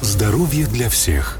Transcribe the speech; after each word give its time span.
Здоровье 0.00 0.66
для 0.66 0.88
всех. 0.88 1.38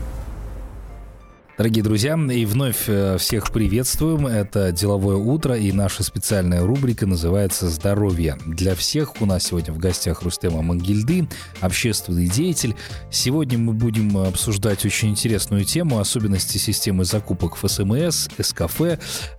Дорогие 1.59 1.83
друзья, 1.83 2.15
и 2.15 2.45
вновь 2.45 2.85
э, 2.87 3.19
всех 3.19 3.51
приветствуем. 3.51 4.29
Это 4.29 4.71
«Деловое 4.71 5.17
утро» 5.17 5.57
и 5.57 5.73
наша 5.73 6.05
специальная 6.05 6.65
рубрика 6.65 7.05
называется 7.05 7.69
«Здоровье». 7.69 8.39
Для 8.47 8.77
всех 8.77 9.21
у 9.21 9.27
нас 9.27 9.47
сегодня 9.47 9.75
в 9.75 9.79
гостях 9.79 10.23
Рустема 10.23 10.63
Мангильды, 10.63 11.29
общественный 11.61 12.29
деятель. 12.29 12.77
Сегодня 13.11 13.59
мы 13.59 13.73
будем 13.73 14.19
обсуждать 14.19 14.87
очень 14.87 15.09
интересную 15.09 15.65
тему, 15.65 15.99
особенности 15.99 16.59
системы 16.59 17.05
закупок 17.05 17.57
ФСМС, 17.57 18.29
СКФ, 18.41 18.81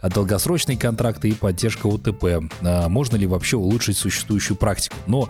долгосрочные 0.04 0.78
контракты 0.78 1.30
и 1.30 1.32
поддержка 1.32 1.88
УТП. 1.88 2.44
А 2.64 2.90
можно 2.90 3.16
ли 3.16 3.28
вообще 3.28 3.56
улучшить 3.56 3.98
существующую 3.98 4.58
практику? 4.58 4.98
Но 5.08 5.30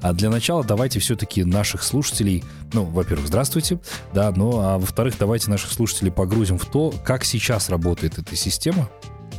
а 0.00 0.14
для 0.14 0.30
начала 0.30 0.64
давайте 0.64 1.00
все-таки 1.00 1.44
наших 1.44 1.82
слушателей, 1.82 2.42
ну, 2.72 2.84
во-первых, 2.84 3.26
здравствуйте, 3.26 3.78
да, 4.14 4.32
ну, 4.34 4.58
а 4.58 4.78
во-вторых, 4.78 5.16
давайте 5.18 5.50
наших 5.50 5.70
слушателей 5.70 6.10
поговорим 6.10 6.29
погрузим 6.30 6.58
в 6.58 6.66
то, 6.66 6.94
как 7.04 7.24
сейчас 7.24 7.70
работает 7.70 8.18
эта 8.20 8.36
система, 8.36 8.88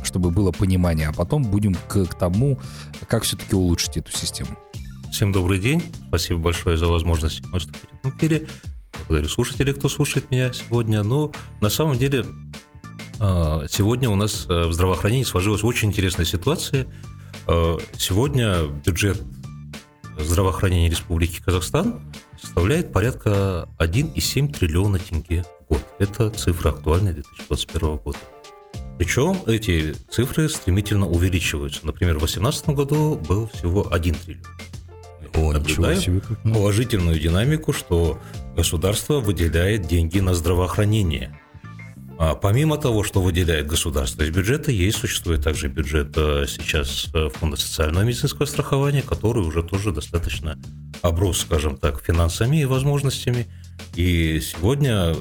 чтобы 0.04 0.30
было 0.30 0.52
понимание, 0.52 1.08
а 1.08 1.12
потом 1.14 1.42
будем 1.42 1.74
к, 1.74 2.04
к 2.04 2.14
тому, 2.14 2.60
как 3.08 3.22
все-таки 3.22 3.54
улучшить 3.54 3.96
эту 3.96 4.12
систему. 4.12 4.50
Всем 5.10 5.32
добрый 5.32 5.58
день. 5.58 5.82
Спасибо 6.08 6.40
большое 6.40 6.76
за 6.76 6.88
возможность 6.88 7.40
выступить 7.46 7.88
в 8.02 8.14
эфире. 8.18 8.46
Благодарю 9.08 9.30
слушателей, 9.30 9.72
кто 9.72 9.88
слушает 9.88 10.30
меня 10.30 10.52
сегодня. 10.52 11.02
Ну, 11.02 11.32
на 11.62 11.70
самом 11.70 11.96
деле 11.96 12.26
а, 13.18 13.64
сегодня 13.70 14.10
у 14.10 14.14
нас 14.14 14.44
э, 14.50 14.66
в 14.66 14.72
здравоохранении 14.74 15.24
сложилась 15.24 15.64
очень 15.64 15.88
интересная 15.88 16.26
ситуация. 16.26 16.86
А, 17.46 17.78
сегодня 17.96 18.66
бюджет 18.66 19.22
здравоохранения 20.18 20.90
Республики 20.90 21.40
Казахстан 21.40 22.12
составляет 22.42 22.92
порядка 22.92 23.68
1,7 23.78 24.52
триллиона 24.52 24.98
тенге 24.98 25.44
год. 25.68 25.80
Это 25.98 26.30
цифра 26.30 26.70
актуальная 26.70 27.12
2021 27.14 27.96
года. 27.98 28.18
Причем 28.98 29.38
эти 29.46 29.94
цифры 30.10 30.48
стремительно 30.48 31.08
увеличиваются. 31.08 31.86
Например, 31.86 32.16
в 32.16 32.18
2018 32.18 32.68
году 32.70 33.16
был 33.16 33.48
всего 33.48 33.88
1 33.90 34.14
триллион. 34.14 34.46
О, 35.34 35.52
Наблюдаем 35.52 36.00
себе, 36.00 36.20
как 36.20 36.42
положительную 36.42 37.18
динамику, 37.18 37.72
что 37.72 38.18
государство 38.54 39.20
выделяет 39.20 39.86
деньги 39.86 40.18
на 40.18 40.34
здравоохранение. 40.34 41.38
А 42.24 42.36
помимо 42.36 42.76
того, 42.78 43.02
что 43.02 43.20
выделяет 43.20 43.66
государство 43.66 44.22
из 44.22 44.30
бюджета, 44.30 44.70
есть, 44.70 44.98
существует 44.98 45.42
также 45.42 45.66
бюджет 45.66 46.12
э, 46.14 46.44
сейчас 46.46 47.08
э, 47.12 47.28
Фонда 47.30 47.56
социального 47.56 48.04
медицинского 48.04 48.46
страхования, 48.46 49.02
который 49.02 49.42
уже 49.42 49.64
тоже 49.64 49.90
достаточно 49.90 50.56
оброс, 51.02 51.40
скажем 51.40 51.76
так, 51.76 52.00
финансами 52.00 52.60
и 52.60 52.64
возможностями. 52.64 53.48
И 53.96 54.40
сегодня 54.40 55.16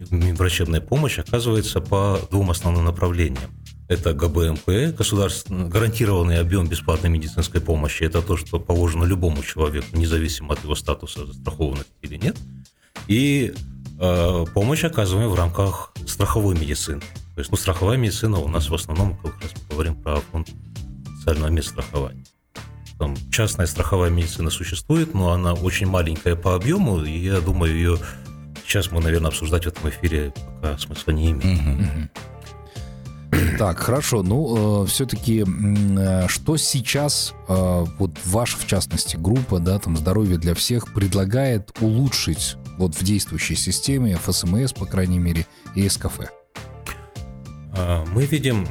врачебная 0.00 0.80
помощь 0.80 1.18
оказывается 1.18 1.82
по 1.82 2.18
двум 2.30 2.50
основным 2.50 2.86
направлениям. 2.86 3.50
Это 3.88 4.14
ГБМП, 4.14 4.96
государственный 4.96 5.68
гарантированный 5.68 6.40
объем 6.40 6.66
бесплатной 6.66 7.10
медицинской 7.10 7.60
помощи. 7.60 8.02
Это 8.02 8.22
то, 8.22 8.38
что 8.38 8.58
положено 8.58 9.04
любому 9.04 9.42
человеку, 9.42 9.88
независимо 9.92 10.54
от 10.54 10.64
его 10.64 10.74
статуса, 10.74 11.26
застрахованности 11.26 11.92
или 12.00 12.16
нет. 12.16 12.38
И 13.08 13.52
э, 13.54 13.73
помощь 13.98 14.84
оказываемая 14.84 15.28
в 15.28 15.34
рамках 15.34 15.92
страховой 16.06 16.54
медицины. 16.54 17.00
То 17.00 17.40
есть, 17.40 17.50
ну, 17.50 17.56
страховая 17.56 17.96
медицина 17.96 18.38
у 18.38 18.48
нас 18.48 18.68
в 18.68 18.74
основном, 18.74 19.16
как 19.16 19.40
раз 19.42 19.52
мы 19.54 19.74
говорим 19.74 19.96
про 19.96 20.20
фонд 20.20 20.48
социального 21.18 21.50
медстрахования. 21.50 22.24
Там 22.98 23.16
частная 23.32 23.66
страховая 23.66 24.10
медицина 24.10 24.50
существует, 24.50 25.14
но 25.14 25.32
она 25.32 25.52
очень 25.52 25.86
маленькая 25.86 26.36
по 26.36 26.54
объему, 26.54 27.02
и 27.02 27.18
я 27.18 27.40
думаю, 27.40 27.74
ее 27.74 27.98
сейчас 28.64 28.92
мы, 28.92 29.00
наверное, 29.00 29.28
обсуждать 29.28 29.64
в 29.64 29.68
этом 29.68 29.88
эфире 29.90 30.32
пока 30.60 30.78
смысла 30.78 31.10
не 31.10 31.32
имеет. 31.32 32.10
Так, 33.58 33.78
хорошо. 33.78 34.22
Ну, 34.22 34.84
э, 34.84 34.86
все-таки, 34.86 35.44
э, 35.44 36.28
что 36.28 36.56
сейчас, 36.56 37.34
э, 37.48 37.84
вот 37.98 38.12
ваша, 38.24 38.56
в 38.56 38.66
частности, 38.66 39.16
группа, 39.16 39.58
да, 39.58 39.78
там, 39.78 39.96
«Здоровье 39.96 40.38
для 40.38 40.54
всех» 40.54 40.92
предлагает 40.94 41.70
улучшить 41.80 42.56
вот 42.78 42.94
в 42.94 43.02
действующей 43.02 43.56
системе 43.56 44.16
ФСМС, 44.16 44.72
по 44.72 44.86
крайней 44.86 45.18
мере, 45.18 45.46
и 45.74 45.88
СКФ? 45.88 46.20
А, 47.76 48.04
мы 48.12 48.26
видим 48.26 48.68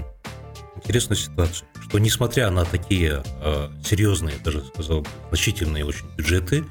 интересную 0.75 1.17
ситуацию, 1.17 1.67
что 1.81 1.99
несмотря 1.99 2.49
на 2.49 2.65
такие 2.65 3.23
э, 3.41 3.69
серьезные, 3.83 4.35
даже 4.43 4.63
сказал, 4.65 5.05
значительные 5.29 5.85
очень 5.85 6.05
бюджеты 6.17 6.65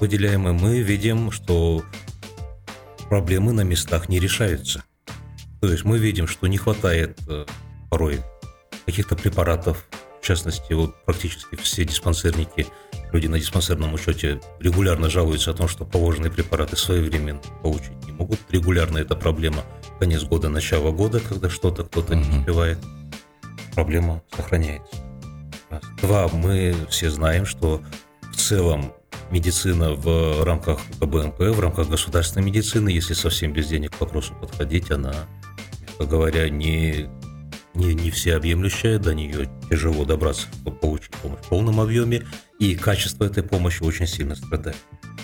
выделяемые, 0.00 0.52
мы 0.52 0.80
видим, 0.80 1.30
что 1.30 1.82
проблемы 3.08 3.52
на 3.52 3.62
местах 3.62 4.08
не 4.08 4.20
решаются. 4.20 4.84
То 5.66 5.72
есть 5.72 5.84
мы 5.84 5.98
видим, 5.98 6.28
что 6.28 6.46
не 6.46 6.58
хватает 6.58 7.18
э, 7.28 7.44
порой 7.90 8.20
каких-то 8.84 9.16
препаратов, 9.16 9.84
в 10.22 10.24
частности, 10.24 10.72
вот 10.74 10.94
практически 11.04 11.56
все 11.56 11.84
диспансерники, 11.84 12.68
люди 13.12 13.26
на 13.26 13.40
диспансерном 13.40 13.92
учете 13.94 14.40
регулярно 14.60 15.10
жалуются 15.10 15.50
о 15.50 15.54
том, 15.54 15.66
что 15.66 15.84
положенные 15.84 16.30
препараты 16.30 16.76
своевременно 16.76 17.40
получить 17.62 17.96
не 18.06 18.12
могут. 18.12 18.38
Регулярно 18.48 18.98
это 18.98 19.16
проблема 19.16 19.64
конец 19.98 20.22
года, 20.22 20.48
начало 20.48 20.92
года, 20.92 21.18
когда 21.18 21.50
что-то 21.50 21.82
кто-то 21.82 22.14
не 22.14 22.38
успевает. 22.38 22.78
Проблема 23.74 24.22
сохраняется. 24.36 24.96
Раз. 25.68 25.82
Два, 26.00 26.28
мы 26.28 26.76
все 26.90 27.10
знаем, 27.10 27.44
что 27.44 27.82
в 28.32 28.36
целом 28.36 28.92
медицина 29.32 29.94
в 29.94 30.44
рамках 30.44 30.78
КБМП, 31.00 31.40
в 31.40 31.58
рамках 31.58 31.88
государственной 31.88 32.46
медицины, 32.46 32.88
если 32.88 33.14
совсем 33.14 33.52
без 33.52 33.66
денег 33.66 33.96
к 33.96 34.00
вопросу 34.00 34.32
подходить, 34.34 34.92
она, 34.92 35.26
мягко 35.98 36.04
говоря, 36.06 36.48
не, 36.48 37.08
не, 37.74 37.94
не 37.94 38.10
всеобъемлющая, 38.10 38.98
до 38.98 39.14
нее 39.14 39.48
тяжело 39.70 40.04
добраться, 40.04 40.48
чтобы 40.48 40.76
получить 40.76 41.10
помощь 41.10 41.40
в 41.40 41.48
полном 41.48 41.80
объеме, 41.80 42.26
и 42.58 42.74
качество 42.74 43.24
этой 43.24 43.42
помощи 43.42 43.82
очень 43.82 44.06
сильно 44.06 44.34
страдает. 44.34 44.76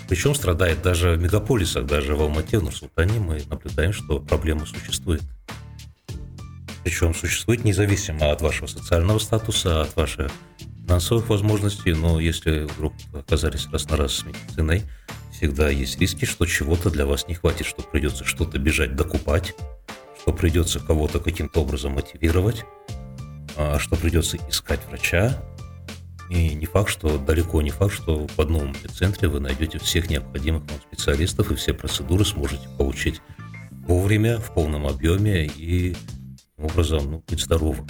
Причем 0.08 0.34
страдает 0.34 0.82
даже 0.82 1.12
в 1.12 1.22
мегаполисах, 1.22 1.86
даже 1.86 2.14
в 2.14 2.22
Алмате, 2.22 2.58
в 2.58 2.62
Нур-Султане 2.62 3.18
мы 3.18 3.42
наблюдаем, 3.48 3.92
что 3.92 4.20
проблема 4.20 4.66
существует. 4.66 5.22
Причем 6.84 7.14
существует 7.14 7.64
независимо 7.64 8.32
от 8.32 8.42
вашего 8.42 8.66
социального 8.66 9.18
статуса, 9.18 9.82
от 9.82 9.94
вашей 9.94 10.26
финансовых 10.84 11.28
возможностей, 11.28 11.92
но 11.94 12.18
если 12.18 12.64
вдруг 12.64 12.92
оказались 13.14 13.68
раз 13.72 13.88
на 13.88 13.96
раз 13.96 14.14
с 14.14 14.24
медициной, 14.24 14.82
всегда 15.32 15.70
есть 15.70 15.98
риски, 16.00 16.24
что 16.24 16.44
чего-то 16.44 16.90
для 16.90 17.06
вас 17.06 17.28
не 17.28 17.34
хватит, 17.34 17.66
что 17.66 17.82
придется 17.82 18.24
что-то 18.24 18.58
бежать 18.58 18.96
докупать, 18.96 19.54
что 20.22 20.32
придется 20.32 20.78
кого-то 20.78 21.18
каким-то 21.18 21.62
образом 21.62 21.94
мотивировать, 21.94 22.64
а, 23.56 23.80
что 23.80 23.96
придется 23.96 24.38
искать 24.48 24.80
врача. 24.88 25.42
И 26.30 26.54
не 26.54 26.64
факт, 26.64 26.90
что 26.90 27.18
далеко 27.18 27.60
не 27.60 27.70
факт, 27.70 27.92
что 27.92 28.28
в 28.28 28.38
одном 28.38 28.72
центре 28.96 29.28
вы 29.28 29.40
найдете 29.40 29.78
всех 29.80 30.08
необходимых 30.08 30.62
вам 30.62 30.80
специалистов 30.80 31.50
и 31.50 31.56
все 31.56 31.74
процедуры 31.74 32.24
сможете 32.24 32.68
получить 32.78 33.20
вовремя, 33.86 34.38
в 34.38 34.54
полном 34.54 34.86
объеме 34.86 35.46
и 35.46 35.96
образом 36.56 37.10
ну, 37.10 37.24
быть 37.26 37.40
здоровым. 37.40 37.88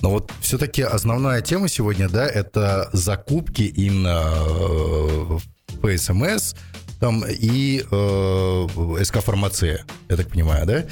Но 0.00 0.10
вот 0.10 0.32
все-таки 0.40 0.82
основная 0.82 1.42
тема 1.42 1.68
сегодня, 1.68 2.08
да, 2.08 2.26
это 2.26 2.88
закупки 2.92 3.62
именно 3.62 4.32
э, 4.36 5.38
по 5.80 5.96
СМС 5.96 6.54
там, 7.00 7.24
и 7.28 7.84
э, 7.90 9.04
СК-фармация, 9.04 9.84
я 10.08 10.16
так 10.16 10.28
понимаю, 10.28 10.66
да? 10.66 10.84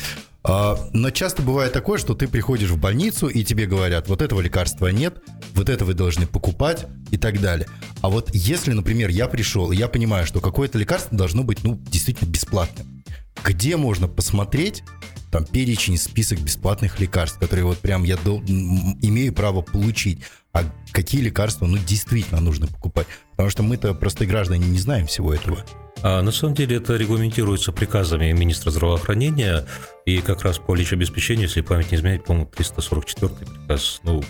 А, 0.42 0.78
но 0.92 1.10
часто 1.10 1.42
бывает 1.42 1.72
такое, 1.72 1.98
что 1.98 2.14
ты 2.14 2.26
приходишь 2.26 2.70
в 2.70 2.78
больницу, 2.78 3.28
и 3.28 3.44
тебе 3.44 3.66
говорят, 3.66 4.08
вот 4.08 4.22
этого 4.22 4.40
лекарства 4.40 4.88
нет, 4.88 5.22
вот 5.54 5.68
это 5.68 5.84
вы 5.84 5.94
должны 5.94 6.26
покупать 6.26 6.86
и 7.10 7.18
так 7.18 7.40
далее. 7.40 7.66
А 8.00 8.08
вот 8.08 8.30
если, 8.34 8.72
например, 8.72 9.10
я 9.10 9.28
пришел, 9.28 9.70
и 9.70 9.76
я 9.76 9.88
понимаю, 9.88 10.26
что 10.26 10.40
какое-то 10.40 10.78
лекарство 10.78 11.16
должно 11.16 11.44
быть, 11.44 11.62
ну, 11.62 11.78
действительно 11.86 12.28
бесплатным, 12.30 13.04
где 13.44 13.76
можно 13.76 14.09
посмотреть, 14.09 14.82
там 15.30 15.44
перечень, 15.44 15.97
список 15.97 16.41
бесплатных 16.41 16.98
лекарств, 16.98 17.38
которые 17.38 17.65
вот 17.65 17.78
прям 17.78 18.03
я 18.03 18.16
дол- 18.16 18.42
имею 18.42 19.32
право 19.32 19.62
получить. 19.62 20.22
А 20.53 20.65
какие 20.91 21.20
лекарства, 21.20 21.66
ну, 21.66 21.78
действительно 21.78 22.41
нужно 22.41 22.66
покупать? 22.66 23.06
Потому 23.32 23.50
что 23.50 23.62
мы-то, 23.62 23.94
простые 23.94 24.28
граждане, 24.28 24.66
не 24.66 24.78
знаем 24.78 25.06
всего 25.06 25.32
этого. 25.32 25.65
А 26.02 26.22
на 26.22 26.32
самом 26.32 26.54
деле 26.54 26.76
это 26.76 26.97
регламентируется 26.97 27.72
приказами 27.72 28.32
министра 28.32 28.70
здравоохранения, 28.70 29.66
и 30.06 30.20
как 30.20 30.42
раз 30.42 30.58
по 30.58 30.74
лечебеспечению, 30.74 31.47
если 31.47 31.60
память 31.60 31.91
не 31.91 31.98
изменяет, 31.98 32.24
по-моему, 32.24 32.50
344 32.54 33.30
приказ, 33.30 34.00
ну, 34.02 34.22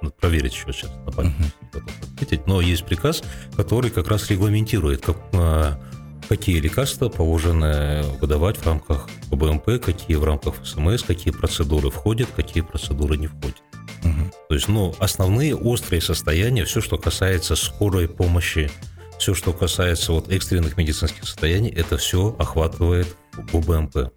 надо 0.00 0.14
проверить 0.20 0.54
еще 0.54 0.72
сейчас 0.72 0.90
на 1.04 1.12
память, 1.12 1.34
uh-huh. 1.72 2.42
но 2.46 2.60
есть 2.60 2.84
приказ, 2.84 3.22
который 3.56 3.90
как 3.90 4.08
раз 4.08 4.30
регламентирует, 4.30 5.04
как, 5.04 5.16
а, 5.32 5.80
какие 6.28 6.60
лекарства 6.60 7.08
положено 7.08 8.04
выдавать 8.20 8.58
в 8.58 8.66
рамках 8.66 9.08
ПБМП, 9.30 9.82
какие 9.82 10.16
в 10.16 10.24
рамках 10.24 10.54
СМС, 10.64 11.02
какие 11.02 11.32
процедуры 11.32 11.90
входят, 11.90 12.28
какие 12.36 12.62
процедуры 12.62 13.16
не 13.16 13.26
входят. 13.26 13.62
Угу. 14.04 14.30
То 14.48 14.54
есть, 14.54 14.68
ну, 14.68 14.94
основные 14.98 15.56
острые 15.56 16.00
состояния, 16.00 16.64
все, 16.64 16.80
что 16.80 16.98
касается 16.98 17.56
скорой 17.56 18.08
помощи, 18.08 18.70
все, 19.18 19.34
что 19.34 19.52
касается 19.52 20.12
вот 20.12 20.30
экстренных 20.30 20.76
медицинских 20.76 21.24
состояний, 21.24 21.70
это 21.70 21.96
все 21.96 22.34
охватывает 22.38 23.16
УБМП. 23.52 24.12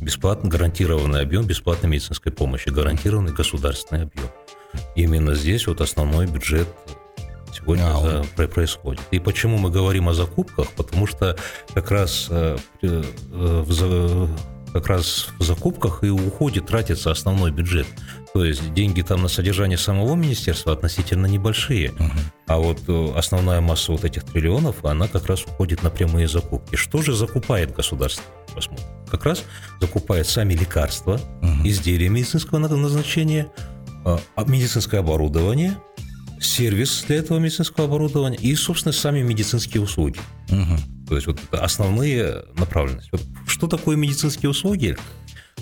Бесплатно 0.00 0.50
гарантированный 0.50 1.22
объем 1.22 1.46
бесплатной 1.46 1.88
медицинской 1.90 2.32
помощи, 2.32 2.68
гарантированный 2.68 3.32
государственный 3.32 4.02
объем. 4.02 4.28
Именно 4.94 5.34
здесь 5.34 5.66
вот 5.66 5.80
основной 5.80 6.26
бюджет 6.26 6.68
сегодня 7.52 7.84
А, 7.86 8.24
за- 8.36 8.48
происходит. 8.48 9.00
И 9.10 9.18
почему 9.18 9.56
мы 9.56 9.70
говорим 9.70 10.08
о 10.08 10.14
закупках? 10.14 10.70
Потому 10.72 11.06
что 11.06 11.36
как 11.72 11.90
раз 11.90 12.26
э, 12.28 12.58
э, 12.82 13.02
в 13.32 13.72
как 14.72 14.88
раз 14.88 15.28
в 15.38 15.42
закупках 15.44 16.04
и 16.04 16.08
уходит, 16.10 16.66
тратится 16.66 17.10
основной 17.10 17.50
бюджет. 17.50 17.86
То 18.34 18.44
есть 18.44 18.74
деньги 18.74 19.00
там 19.02 19.22
на 19.22 19.28
содержание 19.28 19.78
самого 19.78 20.14
министерства 20.14 20.72
относительно 20.72 21.26
небольшие. 21.26 21.92
А 22.46 22.58
вот 22.58 22.80
э, 22.88 23.12
основная 23.16 23.60
масса 23.60 23.92
вот 23.92 24.04
этих 24.04 24.24
триллионов, 24.24 24.84
она 24.84 25.08
как 25.08 25.26
раз 25.26 25.44
уходит 25.44 25.82
на 25.82 25.90
прямые 25.90 26.28
закупки. 26.28 26.76
Что 26.76 27.00
же 27.02 27.14
закупает 27.14 27.74
государство? 27.74 28.24
Посмотрим. 28.54 28.86
Как 29.10 29.24
раз 29.24 29.44
закупает 29.80 30.26
сами 30.26 30.54
лекарства, 30.54 31.20
изделия 31.64 32.08
медицинского 32.08 32.58
на- 32.58 32.68
назначения, 32.68 33.50
а, 34.04 34.20
а, 34.34 34.44
медицинское 34.44 34.98
оборудование, 34.98 35.76
сервис 36.40 37.04
для 37.06 37.16
этого 37.16 37.38
медицинского 37.38 37.86
оборудования 37.86 38.36
и, 38.36 38.54
собственно, 38.54 38.92
сами 38.92 39.22
медицинские 39.22 39.82
услуги. 39.82 40.18
Мгм. 40.50 40.78
То 41.08 41.14
есть 41.14 41.26
вот 41.26 41.38
основные 41.52 42.44
направленности. 42.58 43.10
Вот 43.12 43.22
что 43.46 43.68
такое 43.68 43.96
медицинские 43.96 44.50
услуги? 44.50 44.96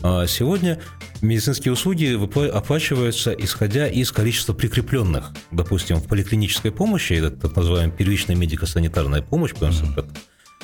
А, 0.03 0.27
Сегодня 0.27 0.81
медицинские 1.23 1.73
услуги 1.73 2.19
оплачиваются 2.51 3.33
исходя 3.33 3.89
из 3.89 4.11
количества 4.13 4.53
прикрепленных. 4.53 5.33
Допустим, 5.51 5.97
в 5.97 6.07
поликлинической 6.07 6.73
помощи, 6.73 7.15
это 7.15 7.31
так 7.31 7.57
называемая 7.57 7.97
первичная 7.97 8.37
медико-санитарная 8.37 9.23
помощь, 9.23 9.53
ПМСП, 9.53 9.95
так 9.95 10.07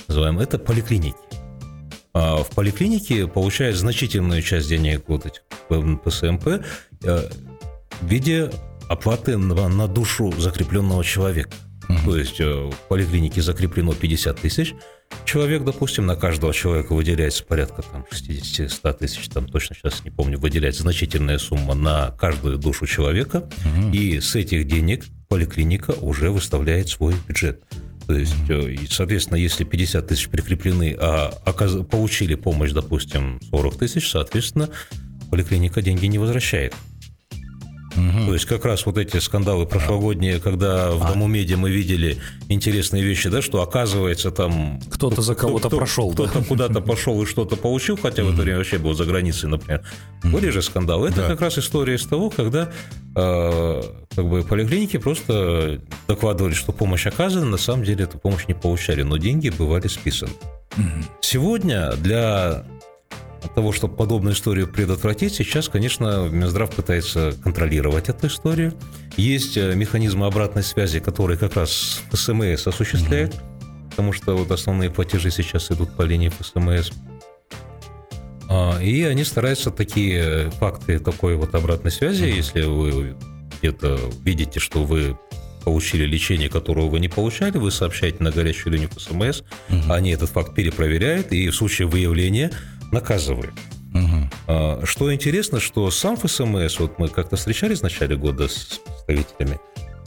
называемая, 0.08 0.44
это 0.44 0.58
поликлиники. 0.58 1.16
А 2.12 2.42
в 2.42 2.50
поликлинике 2.50 3.26
получают 3.28 3.76
значительную 3.76 4.42
часть 4.42 4.68
денег 4.68 5.04
вот 5.06 5.26
этих 5.26 5.42
ПСМП 6.02 6.64
э, 7.04 7.30
в 8.00 8.06
виде 8.06 8.50
оплаты 8.90 9.36
на, 9.36 9.68
на 9.68 9.86
душу 9.86 10.32
закрепленного 10.38 11.04
человека. 11.04 11.52
То 12.04 12.16
есть 12.16 12.40
э, 12.40 12.44
в 12.44 12.88
поликлинике 12.88 13.40
закреплено 13.40 13.94
50 13.94 14.40
тысяч 14.40 14.74
человек, 15.24 15.64
допустим, 15.64 16.06
на 16.06 16.16
каждого 16.16 16.52
человека 16.52 16.94
выделяется 16.94 17.44
порядка 17.44 17.82
там 17.82 18.04
60-100 18.10 18.98
тысяч, 18.98 19.28
там 19.28 19.46
точно 19.46 19.76
сейчас 19.76 20.04
не 20.04 20.10
помню, 20.10 20.38
выделяется 20.38 20.82
значительная 20.82 21.38
сумма 21.38 21.74
на 21.74 22.10
каждую 22.12 22.58
душу 22.58 22.86
человека, 22.86 23.48
и 23.92 24.20
с 24.20 24.34
этих 24.34 24.66
денег 24.66 25.04
поликлиника 25.28 25.92
уже 25.92 26.30
выставляет 26.30 26.88
свой 26.88 27.14
бюджет. 27.28 27.62
То 28.06 28.14
есть, 28.14 28.34
э, 28.48 28.72
и, 28.72 28.86
соответственно, 28.88 29.36
если 29.36 29.62
50 29.62 30.08
тысяч 30.08 30.28
прикреплены, 30.28 30.96
а 30.98 31.32
оказ- 31.44 31.84
получили 31.84 32.34
помощь, 32.34 32.72
допустим, 32.72 33.40
40 33.50 33.76
тысяч, 33.78 34.10
соответственно, 34.10 34.68
поликлиника 35.30 35.80
деньги 35.80 36.06
не 36.06 36.18
возвращает. 36.18 36.74
То 37.94 38.32
есть 38.34 38.44
как 38.46 38.64
раз 38.64 38.86
вот 38.86 38.98
эти 38.98 39.16
скандалы 39.18 39.66
прошлогодние, 39.66 40.38
когда 40.40 40.92
в 40.92 41.06
Дому 41.08 41.26
медиа 41.26 41.56
мы 41.56 41.70
видели 41.70 42.18
интересные 42.48 43.02
вещи, 43.02 43.28
да, 43.28 43.42
что 43.42 43.62
оказывается 43.62 44.30
там 44.30 44.80
Кто-то 44.90 45.22
за 45.22 45.34
кого-то 45.34 45.68
кто- 45.68 45.76
прошел, 45.78 46.12
да? 46.12 46.24
кто-то 46.28 46.44
куда-то 46.44 46.80
пошел 46.80 47.20
и 47.22 47.26
что-то 47.26 47.56
получил, 47.56 47.98
хотя 48.00 48.22
в 48.22 48.32
это 48.32 48.42
время 48.42 48.58
вообще 48.58 48.78
был 48.78 48.94
за 48.94 49.04
границей, 49.04 49.48
например. 49.48 49.82
Были 50.22 50.50
же 50.50 50.62
скандалы. 50.62 51.08
Это 51.08 51.22
Да. 51.22 51.26
как 51.28 51.40
раз 51.40 51.58
история 51.58 51.94
из 51.96 52.06
того, 52.06 52.30
когда 52.30 52.70
э, 53.16 53.82
как 54.14 54.28
бы 54.28 54.42
поликлиники 54.42 54.96
просто 54.96 55.80
докладывали, 56.06 56.54
что 56.54 56.72
помощь 56.72 57.06
оказана, 57.06 57.46
на 57.46 57.56
самом 57.58 57.84
деле 57.84 58.04
эту 58.04 58.18
помощь 58.18 58.46
не 58.46 58.54
получали, 58.54 59.02
но 59.02 59.16
деньги 59.16 59.48
бывали 59.50 59.88
списаны. 59.88 60.30
Сегодня 61.20 61.92
для 61.96 62.64
того, 63.48 63.72
чтобы 63.72 63.96
подобную 63.96 64.34
историю 64.34 64.68
предотвратить, 64.68 65.34
сейчас, 65.34 65.68
конечно, 65.68 66.28
Минздрав 66.28 66.70
пытается 66.70 67.32
контролировать 67.42 68.08
эту 68.08 68.26
историю. 68.26 68.74
Есть 69.16 69.56
э, 69.56 69.74
механизмы 69.74 70.26
обратной 70.26 70.62
связи, 70.62 71.00
которые 71.00 71.38
как 71.38 71.56
раз 71.56 72.02
ФСМС 72.10 72.66
осуществляет, 72.66 73.34
потому 73.90 74.12
что 74.12 74.36
вот 74.36 74.50
основные 74.50 74.90
платежи 74.90 75.30
сейчас 75.30 75.70
идут 75.70 75.96
по 75.96 76.02
линии 76.02 76.28
ФСМС. 76.28 76.90
А, 78.48 78.78
И 78.80 79.02
они 79.04 79.24
стараются 79.24 79.70
такие 79.70 80.50
факты 80.52 80.98
такой 80.98 81.36
вот 81.36 81.54
обратной 81.54 81.90
связи, 81.90 82.24
если 82.24 82.62
вы 82.62 83.16
где-то 83.60 83.98
видите, 84.24 84.58
что 84.58 84.84
вы 84.84 85.16
получили 85.64 86.04
лечение, 86.04 86.48
которого 86.48 86.88
вы 86.88 87.00
не 87.00 87.08
получали, 87.08 87.58
вы 87.58 87.70
сообщаете 87.70 88.22
на 88.24 88.30
горячую 88.30 88.72
линию 88.72 88.88
ФСМС, 88.88 89.42
они 89.88 90.10
этот 90.10 90.30
факт 90.30 90.54
перепроверяют 90.54 91.32
и 91.32 91.48
в 91.48 91.54
случае 91.54 91.86
выявления 91.86 92.50
наказывают. 92.92 93.54
Мгм. 93.92 94.30
А, 94.46 94.80
Что 94.84 95.12
интересно, 95.12 95.60
что 95.60 95.90
сам 95.90 96.16
ФСМС, 96.16 96.78
вот 96.78 96.98
мы 96.98 97.08
как-то 97.08 97.36
встречались 97.36 97.80
в 97.80 97.82
начале 97.82 98.16
года 98.16 98.48
с 98.48 98.80
представителями, 98.84 99.58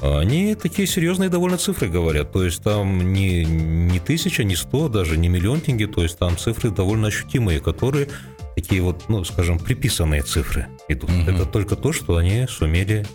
а, 0.01 0.19
они 0.19 0.55
такие 0.55 0.87
серьезные 0.87 1.29
довольно 1.29 1.57
цифры 1.57 1.87
говорят. 1.87 2.31
То 2.31 2.43
есть 2.43 2.63
там 2.63 3.13
не, 3.13 3.45
не 3.45 3.99
тысяча, 3.99 4.43
не 4.43 4.55
сто, 4.55 4.89
даже 4.89 5.17
не 5.17 5.29
миллион 5.29 5.61
тенге. 5.61 5.87
То 5.87 6.03
есть 6.03 6.17
там 6.17 6.37
цифры 6.37 6.71
довольно 6.71 7.07
ощутимые, 7.07 7.59
которые 7.59 8.07
такие 8.55 8.81
вот, 8.81 9.09
ну, 9.09 9.23
скажем, 9.23 9.59
приписанные 9.59 10.21
цифры 10.21 10.67
идут. 10.87 11.09
Это 11.27 11.45
только 11.45 11.75
то, 11.75 11.91
что 11.91 12.17
они 12.17 12.45
сумели 12.47 13.05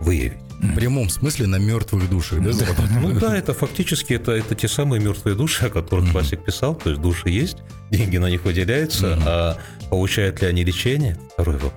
выявить. 0.00 0.43
В 0.72 0.74
прямом 0.74 1.08
смысле 1.08 1.46
на 1.46 1.56
мертвых 1.56 2.08
душах, 2.08 2.42
да? 2.42 2.50
Ну 3.00 3.18
да, 3.18 3.36
это 3.36 3.54
фактически 3.54 4.14
это, 4.14 4.32
это 4.32 4.54
те 4.54 4.68
самые 4.68 5.00
мертвые 5.00 5.36
души, 5.36 5.66
о 5.66 5.70
которых 5.70 6.10
Классик 6.10 6.44
писал. 6.44 6.74
То 6.74 6.90
есть 6.90 7.02
души 7.02 7.30
есть, 7.30 7.58
деньги 7.90 8.16
на 8.16 8.30
них 8.30 8.44
выделяются, 8.44 9.18
а 9.26 9.58
получают 9.90 10.40
ли 10.42 10.48
они 10.48 10.64
лечение, 10.64 11.18
второй 11.34 11.56
вопрос. 11.56 11.72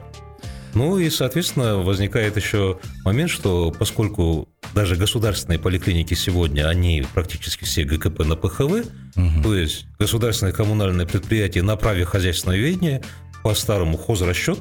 Ну 0.73 0.99
и, 0.99 1.09
соответственно, 1.09 1.77
возникает 1.77 2.37
еще 2.37 2.77
момент, 3.03 3.31
что 3.31 3.71
поскольку 3.71 4.47
даже 4.75 4.95
государственные 4.95 5.57
поликлиники 5.57 6.13
сегодня, 6.13 6.67
они 6.67 7.03
практически 7.13 7.63
все 7.63 7.83
ГКП 7.83 8.19
на 8.19 8.35
ПХВ, 8.35 8.85
то 9.43 9.55
есть 9.55 9.87
государственное 9.97 10.53
коммунальное 10.53 11.05
предприятие 11.07 11.63
на 11.63 11.75
праве 11.77 12.05
хозяйственного 12.05 12.59
ведения 12.59 13.01
по 13.43 13.55
старому 13.55 13.97
хозрасчет, 13.97 14.59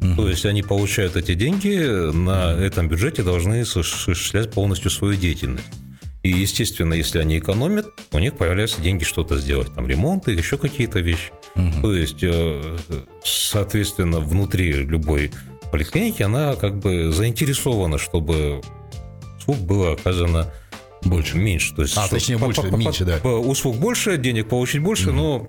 то 0.00 0.28
есть 0.28 0.44
они 0.46 0.62
получают 0.62 1.16
эти 1.16 1.34
деньги, 1.34 1.76
на 2.12 2.52
этом 2.52 2.88
бюджете 2.88 3.22
должны 3.22 3.62
осуществлять 3.62 4.50
полностью 4.50 4.90
свою 4.90 5.14
деятельность. 5.14 5.64
И, 6.22 6.30
естественно, 6.30 6.94
если 6.94 7.18
они 7.20 7.38
экономят, 7.38 7.86
у 8.10 8.18
них 8.18 8.36
появляются 8.36 8.80
деньги 8.80 9.04
что-то 9.04 9.38
сделать, 9.38 9.72
там 9.74 9.86
ремонт 9.86 10.26
и 10.28 10.32
еще 10.32 10.58
какие-то 10.58 10.98
вещи. 11.00 11.30
То 11.82 11.94
есть, 11.94 12.18
э, 12.22 12.76
соответственно, 13.24 14.20
внутри 14.20 14.72
любой 14.72 15.30
поликлиники 15.70 16.22
она 16.22 16.54
как 16.56 16.78
бы 16.78 17.12
заинтересована, 17.12 17.98
чтобы 17.98 18.60
услуг 19.38 19.58
было 19.58 19.92
оказано 19.92 20.52
больше, 21.04 21.36
меньше. 21.36 21.74
То 21.74 21.82
есть, 21.82 21.96
А, 21.96 22.08
точнее, 22.08 22.38
больше, 22.38 22.62
по- 22.62 22.68
по- 22.68 22.76
меньше, 22.76 23.04
да. 23.04 23.18
Услуг 23.18 23.76
больше, 23.76 24.16
денег 24.16 24.48
получить 24.48 24.82
больше, 24.82 25.12
но 25.12 25.48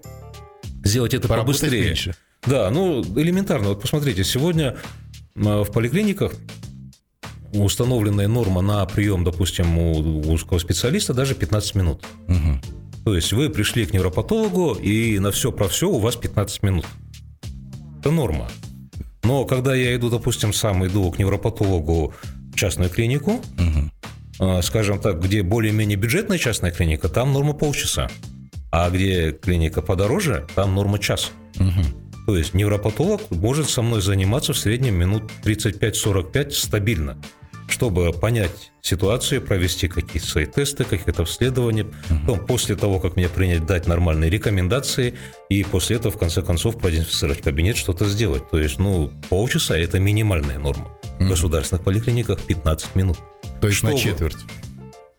сделать 0.83 1.13
это 1.13 1.27
Поработать 1.27 1.61
побыстрее. 1.61 1.85
меньше. 1.87 2.15
Да, 2.45 2.69
ну 2.69 3.01
элементарно. 3.01 3.69
Вот 3.69 3.81
посмотрите, 3.81 4.23
сегодня 4.23 4.77
в 5.35 5.71
поликлиниках 5.71 6.33
установленная 7.53 8.27
норма 8.27 8.61
на 8.61 8.85
прием, 8.85 9.23
допустим, 9.23 9.77
у 9.77 10.31
узкого 10.31 10.59
специалиста 10.59 11.13
даже 11.13 11.35
15 11.35 11.75
минут. 11.75 12.05
Мгм. 12.27 12.61
То 13.05 13.15
есть 13.15 13.31
вы 13.31 13.49
пришли 13.49 13.85
к 13.85 13.93
невропатологу, 13.93 14.73
и 14.73 15.17
на 15.19 15.31
все 15.31 15.51
про 15.51 15.67
все 15.67 15.89
у 15.89 15.97
вас 15.99 16.15
15 16.17 16.63
минут. 16.63 16.85
Это 17.99 18.11
норма. 18.11 18.49
Но 19.23 19.45
когда 19.45 19.75
я 19.75 19.95
иду, 19.95 20.09
допустим, 20.09 20.53
сам 20.53 20.85
иду 20.85 21.09
к 21.11 21.19
невропатологу 21.19 22.13
в 22.53 22.55
частную 22.55 22.89
клинику, 22.89 23.41
э, 24.39 24.61
скажем 24.61 24.99
так, 24.99 25.21
где 25.21 25.41
более-менее 25.41 25.97
бюджетная 25.97 26.37
частная 26.37 26.71
клиника, 26.71 27.09
там 27.09 27.33
норма 27.33 27.53
полчаса. 27.53 28.09
А 28.71 28.89
где 28.89 29.31
клиника 29.31 29.81
подороже, 29.81 30.45
там 30.53 30.75
норма 30.75 30.99
час. 30.99 31.31
Мгм. 31.55 31.85
То 32.27 32.37
есть 32.37 32.53
невропатолог 32.53 33.21
может 33.31 33.69
со 33.69 33.81
мной 33.81 34.01
заниматься 34.01 34.51
в 34.51 34.57
среднем 34.57 34.95
минут 34.95 35.23
35-45 35.45 36.51
стабильно, 36.51 37.17
чтобы 37.69 38.11
понять 38.11 38.71
ситуацию, 38.81 39.41
провести 39.41 39.87
какие-то 39.87 40.27
свои 40.27 40.45
тесты, 40.45 40.83
какие-то 40.83 41.21
обследования. 41.21 41.87
Потом, 42.25 42.45
после 42.45 42.75
того, 42.75 42.99
как 42.99 43.15
мне 43.15 43.29
принять, 43.29 43.65
дать 43.65 43.87
нормальные 43.87 44.29
рекомендации, 44.29 45.13
и 45.49 45.63
после 45.63 45.95
этого, 45.95 46.11
в 46.11 46.17
конце 46.17 46.41
концов, 46.41 46.77
продезинфицировать 46.77 47.41
кабинет, 47.41 47.77
что-то 47.77 48.03
сделать. 48.05 48.49
То 48.49 48.59
есть, 48.59 48.77
ну, 48.77 49.09
полчаса– 49.29 49.77
это 49.79 49.97
минимальная 49.99 50.59
норма. 50.59 50.89
В 51.19 51.27
государственных 51.29 51.85
поликлиниках 51.85 52.41
15 52.41 52.93
минут. 52.95 53.17
То 53.61 53.67
есть 53.67 53.79
Что 53.79 53.87
на 53.87 53.97
четверть. 53.97 54.37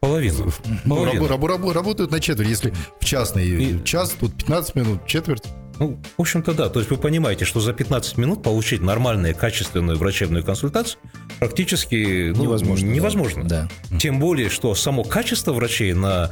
Половину. 0.01 0.53
Ну, 0.85 0.97
Половину. 0.97 1.25
рабо- 1.27 1.47
рабо- 1.49 1.57
рабо- 1.57 1.73
работают 1.73 2.11
на 2.11 2.21
четверть. 2.21 2.49
Если 2.49 2.73
в 3.01 3.05
частной 3.05 3.49
И- 3.49 3.85
час, 3.85 4.15
тут 4.21 4.35
15 4.37 4.75
минут, 4.77 5.07
четверть. 5.07 5.43
Ну, 5.79 6.01
в 6.17 6.21
общем-то, 6.21 6.55
да. 6.55 6.69
То 6.69 6.81
есть 6.81 6.91
вы 6.91 6.97
понимаете, 6.97 7.45
что 7.45 7.61
за 7.61 7.73
15 7.73 8.19
минут 8.19 8.43
получить 8.43 8.81
нормальную, 8.81 9.35
качественную 9.35 9.99
врачебную 9.99 10.45
консультацию 10.45 11.01
практически 11.39 12.33
ну, 12.35 12.45
Невозможно, 12.45 12.87
невозможно. 12.87 13.45
Да. 13.45 13.69
Тем 13.99 14.19
более, 14.19 14.49
что 14.49 14.75
само 14.75 15.05
качество 15.05 15.53
врачей 15.53 15.93
на 15.93 16.31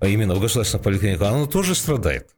именно 0.00 0.34
в 0.34 0.40
государственных 0.40 0.84
поликлиниках, 0.84 1.28
оно 1.28 1.46
тоже 1.46 1.74
страдает. 1.74 2.28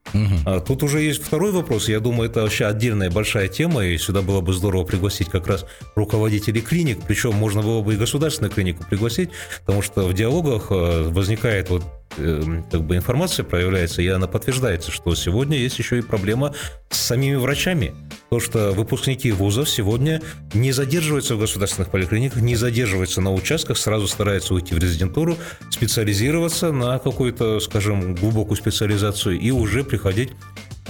А 0.47 0.61
Тут 0.61 0.83
уже 0.83 1.03
есть 1.03 1.23
второй 1.23 1.53
вопрос. 1.53 1.89
Я 1.89 2.01
думаю, 2.01 2.31
это 2.31 2.43
вообще 2.43 2.67
отдельная 2.67 3.11
большая 3.11 3.49
тема, 3.49 3.85
и 3.85 3.99
сюда 3.99 4.23
было 4.23 4.41
бы 4.41 4.53
здорово 4.53 4.85
пригласить 4.85 5.29
как 5.29 5.47
раз 5.47 5.67
руководителей 5.95 6.63
клиник, 6.63 7.01
причем 7.07 7.35
можно 7.35 7.63
было 7.63 7.83
бы 7.83 7.95
и 7.95 7.97
государственную 7.97 8.53
клинику 8.53 8.85
пригласить, 8.89 9.31
потому 9.61 9.83
что 9.83 10.07
в 10.07 10.15
диалогах 10.15 10.69
э, 10.71 11.03
возникает 11.11 11.69
вот 11.71 11.83
как 12.17 12.83
бы 12.83 12.97
информация 12.97 13.45
проявляется, 13.45 14.03
и 14.03 14.09
она 14.09 14.27
подтверждается, 14.27 14.91
что 14.91 15.15
сегодня 15.15 15.57
есть 15.57 15.79
еще 15.79 15.99
и 15.99 16.03
проблема 16.03 16.55
с 16.91 16.99
самими 16.99 17.37
врачами. 17.37 17.95
То, 18.31 18.41
что 18.41 18.73
выпускники 18.73 19.33
вузов 19.33 19.69
сегодня 19.69 20.21
не 20.55 20.73
задерживаются 20.73 21.37
в 21.37 21.41
государственных 21.41 21.91
поликлиниках, 21.91 22.43
не 22.43 22.57
задерживаются 22.57 23.21
на 23.21 23.33
участках, 23.33 23.79
сразу 23.79 24.07
стараются 24.07 24.55
уйти 24.55 24.75
в 24.75 24.79
резидентуру, 24.79 25.37
специализироваться 25.71 26.73
на 26.73 26.99
какую-то, 26.99 27.61
скажем, 27.61 28.15
глубокую 28.15 28.57
специализацию 28.57 29.39
и 29.39 29.51
уже 29.51 29.85
приходить 29.85 30.31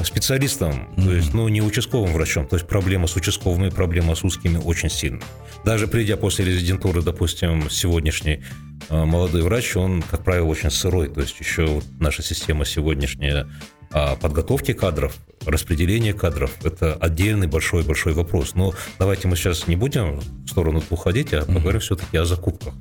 специалистом, 0.04 0.88
то 0.96 1.12
есть, 1.12 1.34
ну, 1.34 1.48
не 1.48 1.60
участковым 1.62 2.12
врачом, 2.12 2.46
то 2.46 2.56
есть 2.56 2.66
проблема 2.66 3.06
с 3.06 3.16
участковыми, 3.16 3.70
проблема 3.70 4.14
с 4.14 4.24
узкими 4.24 4.56
очень 4.56 4.90
сильная. 4.90 5.22
Даже 5.64 5.86
придя 5.86 6.16
после 6.16 6.44
резидентуры, 6.44 7.02
допустим, 7.02 7.68
сегодняшний 7.70 8.42
э, 8.88 9.04
молодой 9.04 9.42
врач, 9.42 9.76
он, 9.76 10.02
как 10.02 10.24
правило, 10.24 10.46
очень 10.46 10.70
сырой, 10.70 11.08
то 11.08 11.20
есть 11.20 11.38
еще 11.38 11.82
наша 11.98 12.22
система 12.22 12.64
сегодняшняя 12.64 13.46
а 13.92 14.14
подготовки 14.14 14.72
кадров, 14.72 15.16
распределение 15.44 16.14
кадров– 16.14 16.52
это 16.62 16.94
отдельный 16.94 17.48
большой-большой 17.48 18.12
вопрос. 18.12 18.54
Но 18.54 18.72
давайте 19.00 19.26
мы 19.26 19.34
сейчас 19.34 19.66
не 19.66 19.74
будем 19.74 20.20
в 20.20 20.48
сторону 20.48 20.80
уходить, 20.90 21.32
а 21.32 21.44
поговорим 21.44 21.80
все-таки 21.80 22.16
о 22.16 22.24
закупках. 22.24 22.72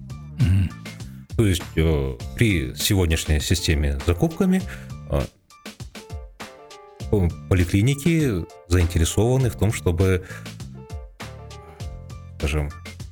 То 1.35 1.45
есть 1.47 1.63
э, 1.75 2.17
при 2.35 2.75
сегодняшней 2.75 3.39
системе 3.39 3.97
закупками 4.05 4.61
э, 5.09 5.21
поликлиники 7.09 8.45
заинтересованы 8.67 9.49
в 9.49 9.55
том, 9.55 9.73
чтобы, 9.73 10.25
скажем, 12.37 12.69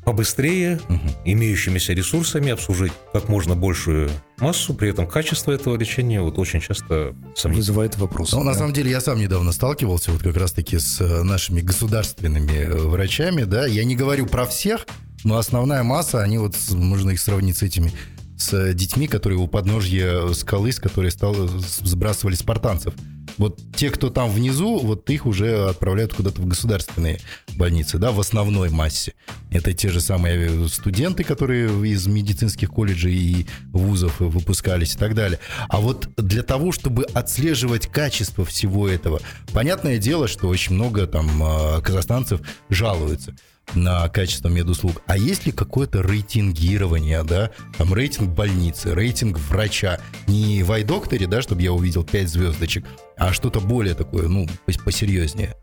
побыстрее, 0.07 0.79
имеющимися 1.25 1.91
ресурсами 1.91 2.51
обслужить 2.51 2.93
как 3.11 3.27
можно 3.27 3.57
большую 3.57 4.09
массу, 4.37 4.73
при 4.73 4.91
этом 4.91 5.05
качество 5.05 5.51
этого 5.51 5.75
лечения 5.75 6.21
вот 6.21 6.39
очень 6.39 6.61
часто 6.61 7.13
сомнительно. 7.35 7.55
Вызывает 7.55 7.97
вопрос. 7.97 8.31
Ну, 8.31 8.41
на 8.43 8.53
да. 8.53 8.59
самом 8.59 8.71
деле, 8.71 8.89
я 8.89 9.01
сам 9.01 9.19
недавно 9.19 9.51
сталкивался 9.51 10.11
вот 10.13 10.23
как 10.23 10.37
раз-таки 10.37 10.79
с 10.79 11.01
э, 11.01 11.23
нашими 11.23 11.59
государственными 11.59 12.53
э, 12.53 12.73
врачами, 12.73 13.43
да. 13.43 13.65
Я 13.65 13.83
не 13.83 13.97
говорю 13.97 14.27
про 14.27 14.45
всех, 14.45 14.87
но 15.25 15.35
основная 15.35 15.83
масса, 15.83 16.23
они 16.23 16.37
вот, 16.37 16.55
можно 16.69 17.09
их 17.09 17.19
сравнить 17.19 17.57
с 17.57 17.63
этими, 17.63 17.91
с 18.37 18.53
э, 18.53 18.73
детьми, 18.73 19.07
которые 19.07 19.39
у 19.39 19.47
подножья 19.47 20.31
скалы, 20.31 20.71
с 20.71 20.79
которой 20.79 21.11
стал, 21.11 21.35
сбрасывали 21.35 22.35
спартанцев. 22.35 22.93
Вот 23.37 23.59
те, 23.75 23.89
кто 23.89 24.09
там 24.09 24.29
внизу, 24.29 24.79
вот 24.79 25.09
их 25.09 25.25
уже 25.25 25.69
отправляют 25.69 26.13
куда-то 26.13 26.41
в 26.41 26.47
государственные 26.47 27.19
больницы, 27.55 27.97
да, 27.97 28.11
в 28.11 28.19
основной 28.19 28.69
массе. 28.69 29.13
Это 29.51 29.73
те 29.73 29.89
же 29.89 30.01
самые 30.01 30.65
э, 30.65 30.67
студенты, 30.67 31.23
которые 31.23 31.69
из 31.87 32.07
медицинских 32.07 32.69
колледжей 32.69 33.15
и 33.15 33.47
вузов 33.71 34.19
выпускались 34.19 34.95
и 34.95 34.97
так 34.97 35.13
далее. 35.13 35.39
А 35.69 35.79
вот 35.79 36.09
для 36.17 36.43
того, 36.43 36.71
чтобы 36.71 37.03
отслеживать 37.03 37.87
качество 37.87 38.45
всего 38.45 38.87
этого, 38.87 39.21
понятное 39.53 39.97
дело, 39.97 40.27
что 40.27 40.47
очень 40.47 40.75
много 40.75 41.07
там 41.07 41.43
э, 41.43 41.81
казахстанцев 41.81 42.41
жалуются 42.69 43.35
на 43.75 44.07
качество 44.09 44.47
медуслуг. 44.49 45.01
А 45.07 45.17
есть 45.17 45.45
ли 45.45 45.51
какое-то 45.51 46.01
рейтингирование, 46.01 47.23
да, 47.23 47.51
там 47.77 47.93
рейтинг 47.93 48.29
больницы, 48.29 48.93
рейтинг 48.93 49.37
врача, 49.37 49.99
не 50.27 50.63
в 50.63 50.71
iDoctor, 50.71 51.27
да, 51.27 51.41
чтобы 51.41 51.61
я 51.61 51.73
увидел 51.73 52.03
5 52.03 52.29
звездочек, 52.29 52.85
а 53.17 53.33
что-то 53.33 53.59
более 53.59 53.95
такое, 53.95 54.27
ну, 54.27 54.47
пос- 54.65 54.83
посерьезнее. 54.83 55.55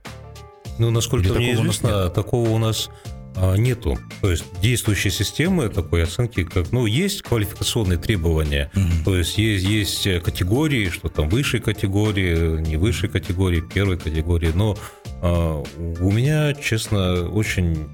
Ну, 0.79 0.91
насколько 0.91 1.29
Или 1.29 1.39
мне 1.39 1.53
такого 1.53 1.61
у 1.61 1.67
нас 1.67 1.77
известно, 1.77 2.11
такого 2.11 2.49
у 2.51 2.59
нас 2.59 2.91
а, 3.37 3.57
нету. 3.57 3.99
То 4.21 4.31
есть 4.31 4.45
действующей 4.61 5.11
системы 5.11 5.69
такой 5.69 6.05
оценки, 6.05 6.45
как, 6.45 6.71
ну, 6.73 6.87
есть 6.87 7.23
квалификационные 7.23 7.99
требования, 7.99 8.71
то 9.05 9.17
есть 9.17 9.39
есть, 9.39 9.65
есть 9.65 10.07
э, 10.07 10.21
категории, 10.21 10.89
что 10.89 11.09
там 11.09 11.29
высшей 11.29 11.61
категории, 11.61 12.61
не 12.61 12.77
высшей 12.77 13.09
категории, 13.09 13.61
первой 13.61 13.99
категории, 13.99 14.53
но 14.55 14.77
у 15.23 16.11
меня, 16.11 16.55
честно, 16.55 17.29
очень 17.29 17.89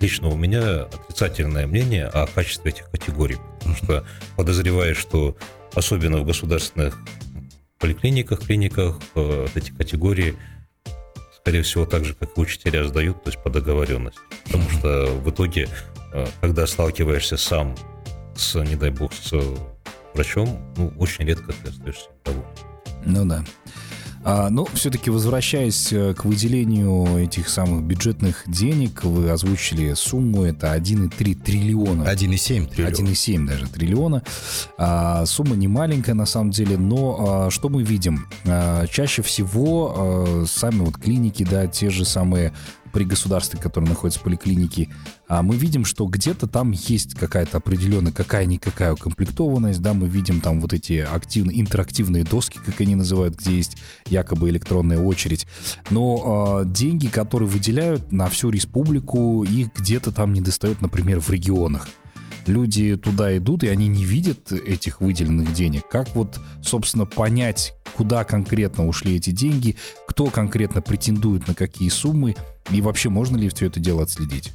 лично 0.00 0.28
у 0.28 0.36
меня 0.36 0.82
отрицательное 0.82 1.66
мнение 1.66 2.06
о 2.06 2.26
качестве 2.26 2.70
этих 2.70 2.90
категорий, 2.90 3.38
потому 3.58 3.76
что 3.76 4.04
подозреваю, 4.36 4.94
что 4.94 5.36
особенно 5.74 6.18
в 6.18 6.24
государственных 6.24 6.98
поликлиниках, 7.78 8.40
клиниках 8.40 8.98
э, 9.14 9.46
вот 9.46 9.56
эти 9.56 9.70
категории 9.70 10.36
скорее 11.40 11.62
всего, 11.62 11.86
так 11.86 12.04
же, 12.04 12.14
как 12.14 12.36
и 12.36 12.40
учителя 12.40 12.86
сдают, 12.86 13.22
то 13.24 13.30
есть 13.30 13.42
по 13.42 13.50
договоренности. 13.50 14.20
Потому 14.44 14.70
что 14.70 15.06
в 15.06 15.30
итоге, 15.30 15.68
э, 16.12 16.26
когда 16.40 16.66
сталкиваешься 16.66 17.36
сам 17.36 17.74
с, 18.36 18.54
не 18.62 18.76
дай 18.76 18.90
бог, 18.90 19.12
с 19.12 19.32
врачом, 20.14 20.60
ну, 20.76 20.92
очень 20.98 21.24
редко 21.24 21.52
ты 21.52 21.70
остаешься 21.70 22.08
доволен. 22.24 22.46
Ну 23.04 23.24
да. 23.24 23.44
А, 24.22 24.50
ну, 24.50 24.66
все-таки 24.74 25.08
возвращаясь 25.08 25.92
э, 25.92 26.12
к 26.14 26.24
выделению 26.24 27.18
этих 27.18 27.48
самых 27.48 27.84
бюджетных 27.84 28.44
денег, 28.46 29.02
вы 29.04 29.30
озвучили 29.30 29.94
сумму, 29.94 30.44
это 30.44 30.76
1,3 30.76 31.34
триллиона. 31.34 32.02
1,7 32.02 32.68
триллиона. 32.68 32.92
1,7 32.92 33.46
даже 33.46 33.66
триллиона. 33.68 34.22
А, 34.76 35.24
сумма 35.24 35.56
не 35.56 35.68
маленькая 35.68 36.14
на 36.14 36.26
самом 36.26 36.50
деле, 36.50 36.76
но 36.76 37.46
а, 37.46 37.50
что 37.50 37.70
мы 37.70 37.82
видим? 37.82 38.26
Чаще 38.90 39.22
всего 39.22 40.44
сами 40.46 40.80
вот 40.80 40.98
клиники, 40.98 41.46
да, 41.48 41.66
те 41.66 41.90
же 41.90 42.04
самые 42.04 42.52
при 42.92 43.04
государстве, 43.04 43.58
которые 43.60 43.90
находятся 43.90 44.20
в 44.20 44.24
поликлинике, 44.24 44.88
а 45.28 45.42
мы 45.42 45.56
видим, 45.56 45.84
что 45.84 46.06
где-то 46.06 46.46
там 46.46 46.72
есть 46.72 47.14
какая-то 47.14 47.58
определенная, 47.58 48.12
какая-никакая 48.12 48.94
укомплектованность, 48.94 49.80
да, 49.80 49.94
мы 49.94 50.08
видим 50.08 50.40
там 50.40 50.60
вот 50.60 50.72
эти 50.72 50.94
активные, 50.94 51.60
интерактивные 51.60 52.24
доски, 52.24 52.58
как 52.58 52.80
они 52.80 52.94
называют, 52.94 53.36
где 53.36 53.56
есть 53.56 53.76
якобы 54.06 54.50
электронная 54.50 54.98
очередь. 54.98 55.46
Но 55.90 56.60
а, 56.60 56.64
деньги, 56.64 57.06
которые 57.06 57.48
выделяют 57.48 58.12
на 58.12 58.28
всю 58.28 58.50
республику, 58.50 59.44
их 59.44 59.68
где-то 59.74 60.12
там 60.12 60.32
не 60.32 60.40
достает, 60.40 60.80
например, 60.80 61.20
в 61.20 61.30
регионах 61.30 61.88
люди 62.46 62.96
туда 62.96 63.36
идут, 63.36 63.64
и 63.64 63.68
они 63.68 63.88
не 63.88 64.04
видят 64.04 64.52
этих 64.52 65.00
выделенных 65.00 65.52
денег. 65.52 65.88
Как 65.88 66.14
вот, 66.14 66.38
собственно, 66.62 67.06
понять, 67.06 67.74
куда 67.96 68.24
конкретно 68.24 68.86
ушли 68.86 69.16
эти 69.16 69.30
деньги, 69.30 69.76
кто 70.06 70.26
конкретно 70.26 70.82
претендует 70.82 71.48
на 71.48 71.54
какие 71.54 71.88
суммы, 71.88 72.36
и 72.70 72.80
вообще 72.80 73.08
можно 73.08 73.36
ли 73.36 73.48
все 73.48 73.66
это 73.66 73.80
дело 73.80 74.02
отследить? 74.02 74.52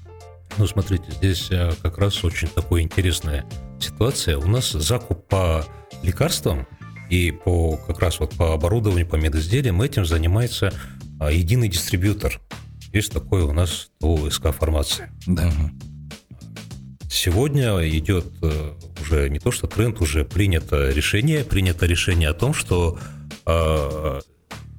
Ну, 0.57 0.67
смотрите, 0.67 1.05
здесь 1.11 1.47
э, 1.51 1.71
как 1.81 1.97
раз 1.97 2.23
очень 2.23 2.47
такая 2.47 2.81
интересная 2.81 3.45
ситуация. 3.79 4.37
У 4.37 4.47
нас 4.47 4.71
закуп 4.71 5.27
по 5.27 5.65
лекарствам 6.01 6.65
и 7.09 7.31
по 7.31 7.77
как 7.77 7.99
раз 7.99 8.19
вот 8.19 8.31
по 8.35 8.53
оборудованию, 8.53 9.07
по 9.07 9.15
медизделиям 9.15 9.81
этим 9.81 10.05
занимается 10.05 10.73
а, 11.19 11.31
единый 11.31 11.67
дистрибьютор. 11.67 12.39
Есть 12.93 13.11
такой 13.11 13.41
у 13.41 13.51
нас 13.51 13.89
ОСК 14.01 14.51
формация. 14.51 15.11
Да. 15.27 15.51
Сегодня 17.09 17.87
идет 17.89 18.25
э, 18.41 18.73
уже 19.01 19.29
не 19.29 19.39
то 19.39 19.51
что 19.51 19.67
тренд, 19.67 20.01
уже 20.01 20.25
принято 20.25 20.89
решение, 20.89 21.43
принято 21.43 21.85
решение 21.85 22.29
о 22.29 22.33
том, 22.33 22.53
что 22.53 22.99
э, 23.45 24.19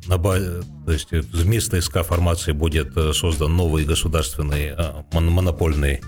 на 0.06 0.18
ба- 0.18 0.62
то 0.84 0.92
есть 0.92 1.10
вместо 1.10 1.80
СК 1.80 2.02
формации 2.04 2.52
будет 2.52 2.96
э, 2.96 3.12
создан 3.12 3.56
новый 3.56 3.84
государственный 3.84 4.74
э, 4.76 4.92
мон- 5.12 5.30
монопольный 5.30 6.00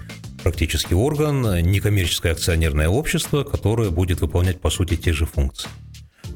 практически 0.43 0.95
орган, 0.95 1.63
некоммерческое 1.63 2.33
акционерное 2.33 2.89
общество, 2.89 3.43
которое 3.43 3.91
будет 3.91 4.21
выполнять 4.21 4.61
по 4.61 4.71
сути 4.71 4.97
те 4.97 5.13
же 5.13 5.27
функции. 5.27 5.69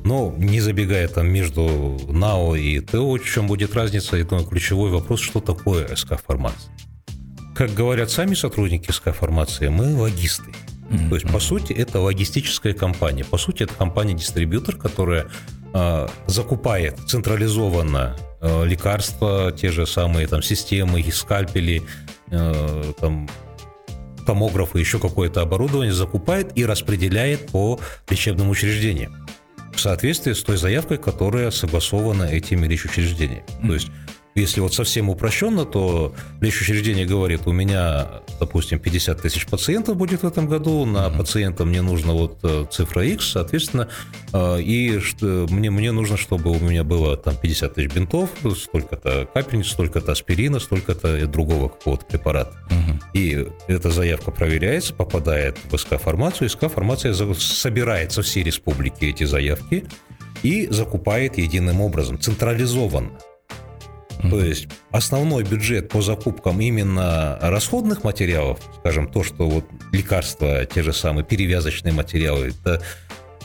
Но 0.05 0.35
не 0.37 0.61
забегая 0.61 1.07
там 1.07 1.29
между 1.29 2.01
НАО 2.09 2.57
и 2.57 2.81
ТО, 2.81 3.12
в 3.17 3.25
чем 3.25 3.47
будет 3.47 3.75
разница, 3.75 4.23
думаю, 4.25 4.47
ключевой 4.47 4.91
вопрос, 4.91 5.21
что 5.21 5.41
такое 5.41 5.95
СК 5.95 6.21
формация. 6.21 6.73
Как 7.55 7.73
говорят 7.75 8.11
сами 8.11 8.35
сотрудники 8.35 8.91
СК 8.91 9.15
формации, 9.15 9.69
мы 9.69 9.95
логисты. 9.95 10.53
То 11.09 11.15
есть, 11.15 11.27
по 11.31 11.41
сути, 11.41 11.73
это 11.73 12.01
логистическая 12.01 12.75
компания. 12.75 13.25
По 13.25 13.39
сути, 13.39 13.63
это 13.63 13.75
компания-дистрибьютор, 13.75 14.77
которая 14.77 15.27
э, 15.73 16.09
закупает 16.27 16.99
централизованно 17.07 18.17
э, 18.41 18.67
лекарства, 18.67 19.53
те 19.53 19.71
же 19.71 19.87
самые 19.87 20.27
там 20.27 20.43
системы, 20.43 21.03
скальпели, 21.11 21.83
э, 22.31 22.93
там 23.01 23.29
томографы, 24.27 24.81
еще 24.81 24.99
какое-то 24.99 25.41
оборудование, 25.41 25.95
закупает 25.95 26.57
и 26.57 26.67
распределяет 26.67 27.47
по 27.51 27.81
лечебным 28.09 28.51
учреждениям. 28.51 29.27
в 29.75 29.81
соответствии 29.81 30.35
с 30.35 30.43
той 30.43 30.59
заявкой, 30.59 30.99
которая 30.99 31.51
согласована 31.51 32.25
этими 32.25 32.67
лечучреждениями. 32.67 33.45
Mm-hmm. 33.49 33.67
То 33.67 33.75
есть 33.75 33.89
если 34.35 34.61
вот 34.61 34.73
совсем 34.75 35.11
упрощенно, 35.11 35.65
то 35.65 36.15
лечучреждение 36.41 37.05
говорит, 37.05 37.47
у 37.47 37.53
меня, 37.53 38.23
допустим, 38.41 38.79
50 38.79 39.21
тысяч 39.21 39.47
пациентов 39.47 39.97
будет 39.97 40.23
в 40.23 40.27
этом 40.27 40.49
году, 40.49 40.87
на 40.87 41.07
mm-hmm. 41.07 41.19
пациента 41.19 41.65
мне 41.65 41.83
нужно 41.83 42.15
вот 42.15 42.39
э, 42.43 42.65
цифра 42.71 43.05
X, 43.05 43.33
соответственно, 43.33 43.89
э, 44.33 44.61
и 44.61 45.01
мне, 45.21 45.71
мне 45.71 45.93
нужно, 45.93 46.17
чтобы 46.17 46.51
у 46.51 46.59
меня 46.59 46.83
было 46.83 47.17
там 47.17 47.37
50 47.37 47.75
тысяч 47.75 47.93
бинтов, 47.93 48.31
столько-то 48.57 49.29
капельниц, 49.35 49.69
столько-то 49.69 50.12
аспирина, 50.12 50.61
столько-то 50.61 51.27
другого 51.27 51.69
какого-то 51.69 52.07
препарата. 52.07 52.57
Mm-hmm. 52.71 53.03
И 53.15 53.49
эта 53.69 53.91
заявка 53.91 54.31
проверяется, 54.31 54.95
попадает 54.95 55.59
в 55.71 55.77
СК-формацию, 55.77 56.49
СК-формация 56.49 57.12
собирает 57.12 58.12
со 58.12 58.23
всей 58.23 58.45
республики 58.45 59.05
эти 59.05 59.25
заявки 59.25 59.85
и 60.43 60.69
закупает 60.71 61.37
единым 61.37 61.81
образом, 61.81 62.19
централизованно. 62.19 63.11
То 64.31 64.41
есть 64.41 64.69
основной 64.91 65.45
бюджет 65.45 65.88
по 65.88 66.00
закупкам 66.00 66.61
именно 66.61 67.38
расходных 67.41 68.05
материалов, 68.05 68.61
скажем, 68.79 69.09
то, 69.09 69.23
что 69.25 69.49
вот 69.49 69.64
лекарства, 69.93 70.64
те 70.64 70.83
же 70.83 70.93
самые 70.93 71.25
перевязочные 71.25 71.93
материалы, 71.93 72.49
это 72.49 72.83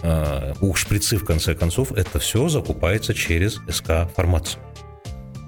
э, 0.03 0.53
ух, 0.61 0.77
шприцы, 0.77 1.17
в 1.17 1.25
конце 1.25 1.55
концов, 1.55 1.91
это 1.91 2.19
все 2.19 2.47
закупается 2.47 3.13
через 3.13 3.59
СК-формацию. 3.67 4.61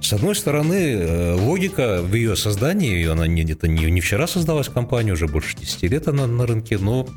С 0.01 0.13
одной 0.13 0.33
стороны, 0.33 0.93
э, 0.93 1.33
логика 1.33 2.01
в 2.01 2.13
ее 2.13 2.35
создании, 2.35 3.05
она 3.07 3.27
не, 3.27 3.43
это 3.43 3.67
не, 3.67 3.91
не 3.91 4.01
вчера 4.01 4.25
создалась 4.25 4.69
компания, 4.69 5.11
уже 5.11 5.27
больше 5.27 5.55
10 5.57 5.83
лет 5.83 6.07
она 6.07 6.25
на 6.25 6.47
рынке, 6.47 6.77
но 6.79 7.07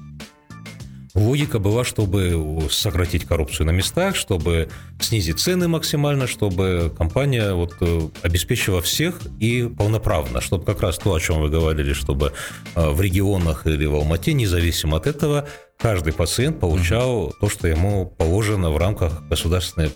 Логика 1.14 1.58
была, 1.58 1.84
чтобы 1.84 2.68
сократить 2.70 3.26
коррупцию 3.26 3.66
на 3.66 3.70
местах, 3.70 4.16
чтобы 4.16 4.70
снизить 4.98 5.40
цены 5.40 5.68
максимально, 5.68 6.26
чтобы 6.26 6.90
компания 6.96 7.52
вот 7.52 7.74
э, 7.80 8.08
обеспечила 8.22 8.80
всех 8.80 9.20
и 9.38 9.64
полноправно, 9.64 10.40
чтобы 10.40 10.64
как 10.64 10.80
раз 10.80 10.96
то, 10.96 11.12
о 11.12 11.20
чем 11.20 11.42
вы 11.42 11.50
говорили, 11.50 11.92
чтобы 11.92 12.32
э, 12.74 12.90
в 12.90 12.98
регионах 13.00 13.66
или 13.66 13.84
в 13.84 13.94
Алмате, 13.94 14.32
независимо 14.32 14.96
от 14.96 15.06
этого, 15.06 15.46
каждый 15.78 16.14
пациент 16.14 16.60
получал 16.60 17.28
mm-hmm. 17.28 17.34
то, 17.40 17.48
что 17.50 17.68
ему 17.68 18.06
положено 18.06 18.70
в 18.70 18.78
рамках 18.78 19.22
государственной 19.28 19.90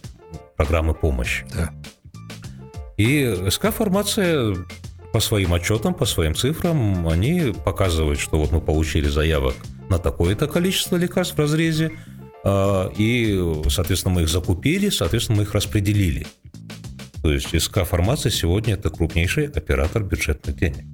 программы 0.56 0.92
помощи. 0.92 1.46
Да. 1.54 1.70
И 2.98 3.48
СК-формация 3.48 4.54
по 5.14 5.20
своим 5.20 5.54
отчетам, 5.54 5.94
по 5.94 6.04
своим 6.04 6.34
цифрам, 6.34 7.08
они 7.08 7.54
показывают, 7.64 8.20
что 8.20 8.38
вот 8.38 8.52
мы 8.52 8.60
получили 8.60 9.08
заявок 9.08 9.54
на 9.88 9.98
такое-то 9.98 10.46
количество 10.46 10.96
лекарств 10.96 11.36
в 11.36 11.40
разрезе, 11.40 11.92
а, 12.44 12.92
и, 12.96 13.62
соответственно, 13.68 14.14
мы 14.14 14.22
их 14.22 14.28
закупили, 14.28 14.88
соответственно, 14.88 15.38
мы 15.38 15.42
их 15.44 15.54
распределили. 15.54 16.26
То 17.22 17.32
есть 17.32 17.60
СК 17.60 17.84
Фармация 17.84 18.30
сегодня 18.30 18.74
это 18.74 18.88
крупнейший 18.88 19.46
оператор 19.46 20.04
бюджетных 20.04 20.56
денег. 20.56 20.84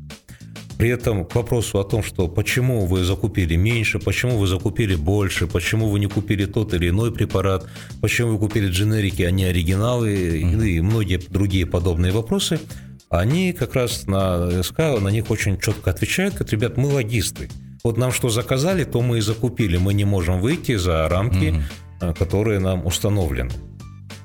При 0.78 0.88
этом 0.88 1.24
к 1.26 1.34
вопросу 1.34 1.78
о 1.78 1.84
том, 1.84 2.02
что 2.02 2.26
почему 2.26 2.86
вы 2.86 3.04
закупили 3.04 3.54
меньше, 3.54 3.98
почему 3.98 4.38
вы 4.38 4.46
закупили 4.46 4.96
больше, 4.96 5.46
почему 5.46 5.88
вы 5.88 6.00
не 6.00 6.06
купили 6.06 6.46
тот 6.46 6.74
или 6.74 6.88
иной 6.88 7.12
препарат, 7.12 7.66
почему 8.00 8.32
вы 8.32 8.38
купили 8.38 8.68
дженерики, 8.68 9.22
а 9.22 9.30
не 9.30 9.44
оригиналы 9.44 10.10
mm-hmm. 10.10 10.68
и 10.68 10.80
многие 10.80 11.18
другие 11.18 11.66
подобные 11.66 12.12
вопросы, 12.12 12.58
они 13.10 13.52
как 13.52 13.74
раз 13.74 14.06
на 14.06 14.62
СК 14.62 14.78
на 14.78 15.08
них 15.08 15.30
очень 15.30 15.60
четко 15.60 15.90
отвечают, 15.90 16.34
как, 16.34 16.50
ребят, 16.50 16.76
мы 16.78 16.88
логисты. 16.88 17.50
Вот 17.84 17.96
нам 17.96 18.12
что 18.12 18.28
заказали, 18.28 18.84
то 18.84 19.02
мы 19.02 19.18
и 19.18 19.20
закупили. 19.20 19.76
Мы 19.76 19.94
не 19.94 20.04
можем 20.04 20.40
выйти 20.40 20.76
за 20.76 21.08
рамки, 21.08 21.62
mm-hmm. 22.00 22.16
которые 22.16 22.60
нам 22.60 22.86
установлены. 22.86 23.50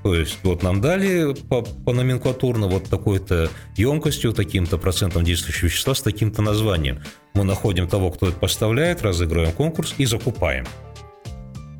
То 0.04 0.14
есть 0.14 0.38
вот 0.44 0.64
нам 0.64 0.80
дали 0.80 1.34
по, 1.34 1.64
по 1.64 1.92
номенклатурно 1.92 2.68
вот 2.68 2.86
такой-то 2.86 3.50
емкостью, 3.76 4.32
таким-то 4.32 4.78
процентом 4.78 5.24
действующего 5.24 5.66
вещества 5.66 5.96
с 5.96 6.02
таким-то 6.02 6.42
названием. 6.42 7.00
Мы 7.34 7.44
находим 7.44 7.88
того, 7.88 8.12
кто 8.12 8.28
это 8.28 8.38
поставляет, 8.38 9.02
разыгрываем 9.02 9.52
конкурс 9.52 9.96
и 9.98 10.06
закупаем. 10.06 10.66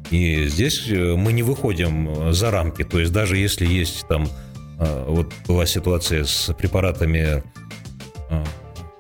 И 0.10 0.48
здесь 0.48 0.90
э, 0.90 1.16
мы 1.16 1.32
не 1.32 1.44
выходим 1.44 2.34
за 2.34 2.50
рамки. 2.50 2.84
То 2.84 3.00
есть 3.00 3.12
даже 3.14 3.38
если 3.38 3.66
есть 3.66 4.08
там 4.08 4.28
э, 4.80 5.06
вот 5.08 5.32
была 5.48 5.66
ситуация 5.66 6.26
с 6.26 6.54
препаратами 6.54 7.44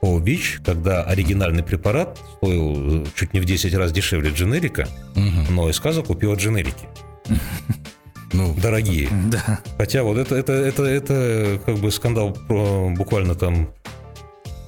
Paul 0.01 0.21
Beach, 0.21 0.63
когда 0.63 1.03
оригинальный 1.03 1.63
препарат 1.63 2.19
стоил 2.37 3.03
э, 3.03 3.05
чуть 3.15 3.33
не 3.33 3.39
в 3.39 3.45
10 3.45 3.73
раз 3.75 3.91
дешевле 3.91 4.31
дженерика, 4.31 4.87
угу. 5.15 5.51
но 5.51 5.71
СК 5.71 5.91
закупила 5.91 6.35
дженерики. 6.35 6.87
Ну, 8.33 8.53
дорогие. 8.61 9.09
Да. 9.31 9.61
Хотя 9.77 10.03
вот 10.03 10.17
это, 10.17 10.35
это, 10.35 10.51
это, 10.51 10.83
это 10.83 11.61
как 11.65 11.77
бы 11.77 11.89
скандал 11.91 12.37
буквально 12.49 13.35
там 13.35 13.69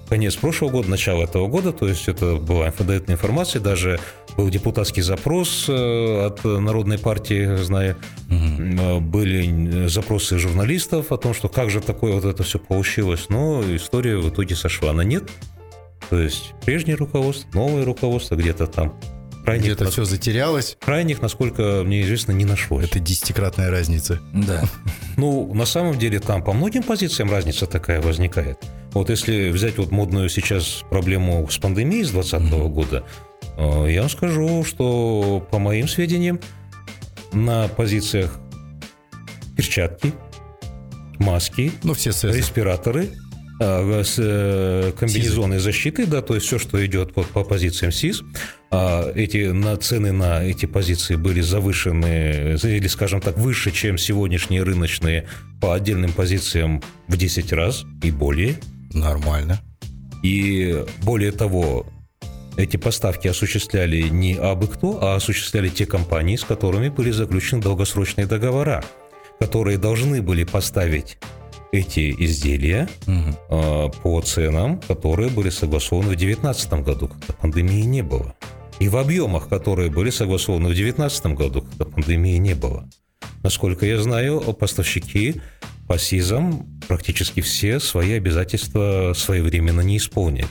конец 0.10 0.36
прошлого 0.36 0.72
года, 0.72 0.90
начало 0.90 1.24
этого 1.24 1.48
года, 1.48 1.72
то 1.72 1.88
есть 1.88 2.08
это 2.08 2.36
была 2.36 2.68
инфодетная 2.68 3.16
информация, 3.16 3.62
даже 3.62 4.00
был 4.36 4.50
депутатский 4.50 5.02
запрос 5.02 5.66
э, 5.70 6.26
от 6.26 6.44
Народной 6.44 6.98
партии, 6.98 7.56
знаю, 7.58 7.96
угу. 8.28 9.00
были 9.00 9.88
запросы 9.88 10.40
журналистов 10.40 11.12
о 11.12 11.18
том, 11.18 11.34
что 11.34 11.48
как 11.48 11.70
же 11.70 11.80
такое 11.80 12.14
вот 12.14 12.26
это 12.26 12.44
все 12.44 12.60
получилось, 12.60 13.28
но 13.30 13.64
история 13.76 14.18
в 14.18 14.30
итоге 14.30 14.56
сошла 14.56 14.94
на 14.94 15.02
нет. 15.02 15.30
То 16.10 16.20
есть 16.20 16.54
прежнее 16.66 16.96
руководство, 16.96 17.48
новое 17.54 17.86
руководство 17.86 18.36
где-то 18.36 18.66
там 18.66 18.96
Крайних, 19.50 19.66
Где-то 19.66 19.86
нас... 19.86 19.94
все 19.94 20.06
затерялось. 20.06 20.78
Крайних, 20.80 21.22
насколько 21.24 21.82
мне 21.84 22.04
известно, 22.04 22.34
не 22.34 22.46
нашлось. 22.46 22.86
Это 22.86 23.00
десятикратная 23.00 23.72
разница. 23.72 24.20
Да. 24.34 24.64
Ну, 25.18 25.54
на 25.54 25.66
самом 25.66 26.00
деле 26.00 26.22
там 26.22 26.42
по 26.42 26.54
многим 26.54 26.82
позициям 26.82 27.30
разница 27.30 27.66
такая 27.66 28.00
возникает. 28.00 28.58
Вот 28.94 29.10
если 29.10 29.50
взять 29.50 29.78
вот 29.78 29.92
модную 29.92 30.30
сейчас 30.30 30.84
проблему 30.90 31.48
с 31.50 31.58
пандемией 31.58 32.04
с 32.04 32.12
2020 32.12 32.54
mm-hmm. 32.54 32.70
года, 32.70 33.04
э, 33.58 33.88
я 33.92 34.02
вам 34.02 34.10
скажу, 34.10 34.64
что 34.64 35.48
по 35.52 35.60
моим 35.60 35.88
сведениям 35.88 36.40
на 37.32 37.68
позициях 37.68 38.40
перчатки, 39.56 40.14
маски, 41.20 41.72
ну, 41.84 41.94
все 41.94 42.10
респираторы, 42.10 43.10
э, 43.60 44.04
э, 44.18 44.92
комбинезоны 44.98 45.60
защиты, 45.60 46.08
да, 46.08 46.22
то 46.22 46.34
есть 46.34 46.48
все, 46.48 46.58
что 46.58 46.84
идет 46.84 47.12
вот 47.16 47.28
по 47.28 47.44
позициям 47.44 47.92
СИС, 47.92 48.24
а 48.72 49.12
эти 49.14 49.52
на 49.52 49.76
цены 49.78 50.12
на 50.12 50.44
эти 50.44 50.66
позиции 50.66 51.16
были 51.16 51.42
завышены 51.42 52.58
или, 52.64 52.88
скажем 52.88 53.22
так, 53.22 53.38
выше, 53.38 53.72
чем 53.72 53.98
сегодняшние 53.98 54.64
рыночные 54.64 55.28
по 55.62 55.74
отдельным 55.74 56.14
позициям 56.14 56.82
в 57.08 57.18
10 57.18 57.54
раз 57.54 57.84
и 58.02 58.10
более. 58.10 58.56
Нормально. 58.94 59.60
И 60.24 60.86
более 61.04 61.32
того, 61.32 61.86
эти 62.58 62.78
поставки 62.78 63.28
осуществляли 63.28 64.10
не 64.10 64.36
абы 64.36 64.68
кто, 64.68 65.00
а 65.02 65.16
осуществляли 65.16 65.70
те 65.70 65.86
компании, 65.86 66.36
с 66.36 66.44
которыми 66.44 66.90
были 66.90 67.12
заключены 67.12 67.62
долгосрочные 67.62 68.28
договора, 68.28 68.84
которые 69.40 69.78
должны 69.78 70.22
были 70.22 70.44
поставить 70.44 71.18
эти 71.72 72.14
изделия 72.20 72.90
угу. 73.08 73.38
э, 73.50 73.90
по 74.02 74.22
ценам, 74.22 74.82
которые 74.82 75.30
были 75.30 75.50
согласованы 75.50 76.08
в 76.08 76.18
2019 76.18 76.74
году, 76.84 77.08
когда 77.08 77.34
пандемии 77.34 77.84
не 77.84 78.02
было. 78.02 78.36
И 78.80 78.90
в 78.90 78.98
объемах, 78.98 79.50
которые 79.50 79.92
были 79.92 80.10
согласованы 80.10 80.70
в 80.70 80.74
2019 80.74 81.26
году, 81.28 81.62
когда 81.62 81.86
пандемии 81.86 82.38
не 82.38 82.56
было. 82.56 82.90
Насколько 83.44 83.86
я 83.86 84.02
знаю, 84.02 84.42
поставщики 84.54 85.42
по 85.88 85.98
СИЗам 85.98 86.79
практически 86.90 87.42
все 87.42 87.80
свои 87.80 88.14
обязательства 88.14 89.14
своевременно 89.16 89.82
не 89.82 89.98
исполнили. 89.98 90.48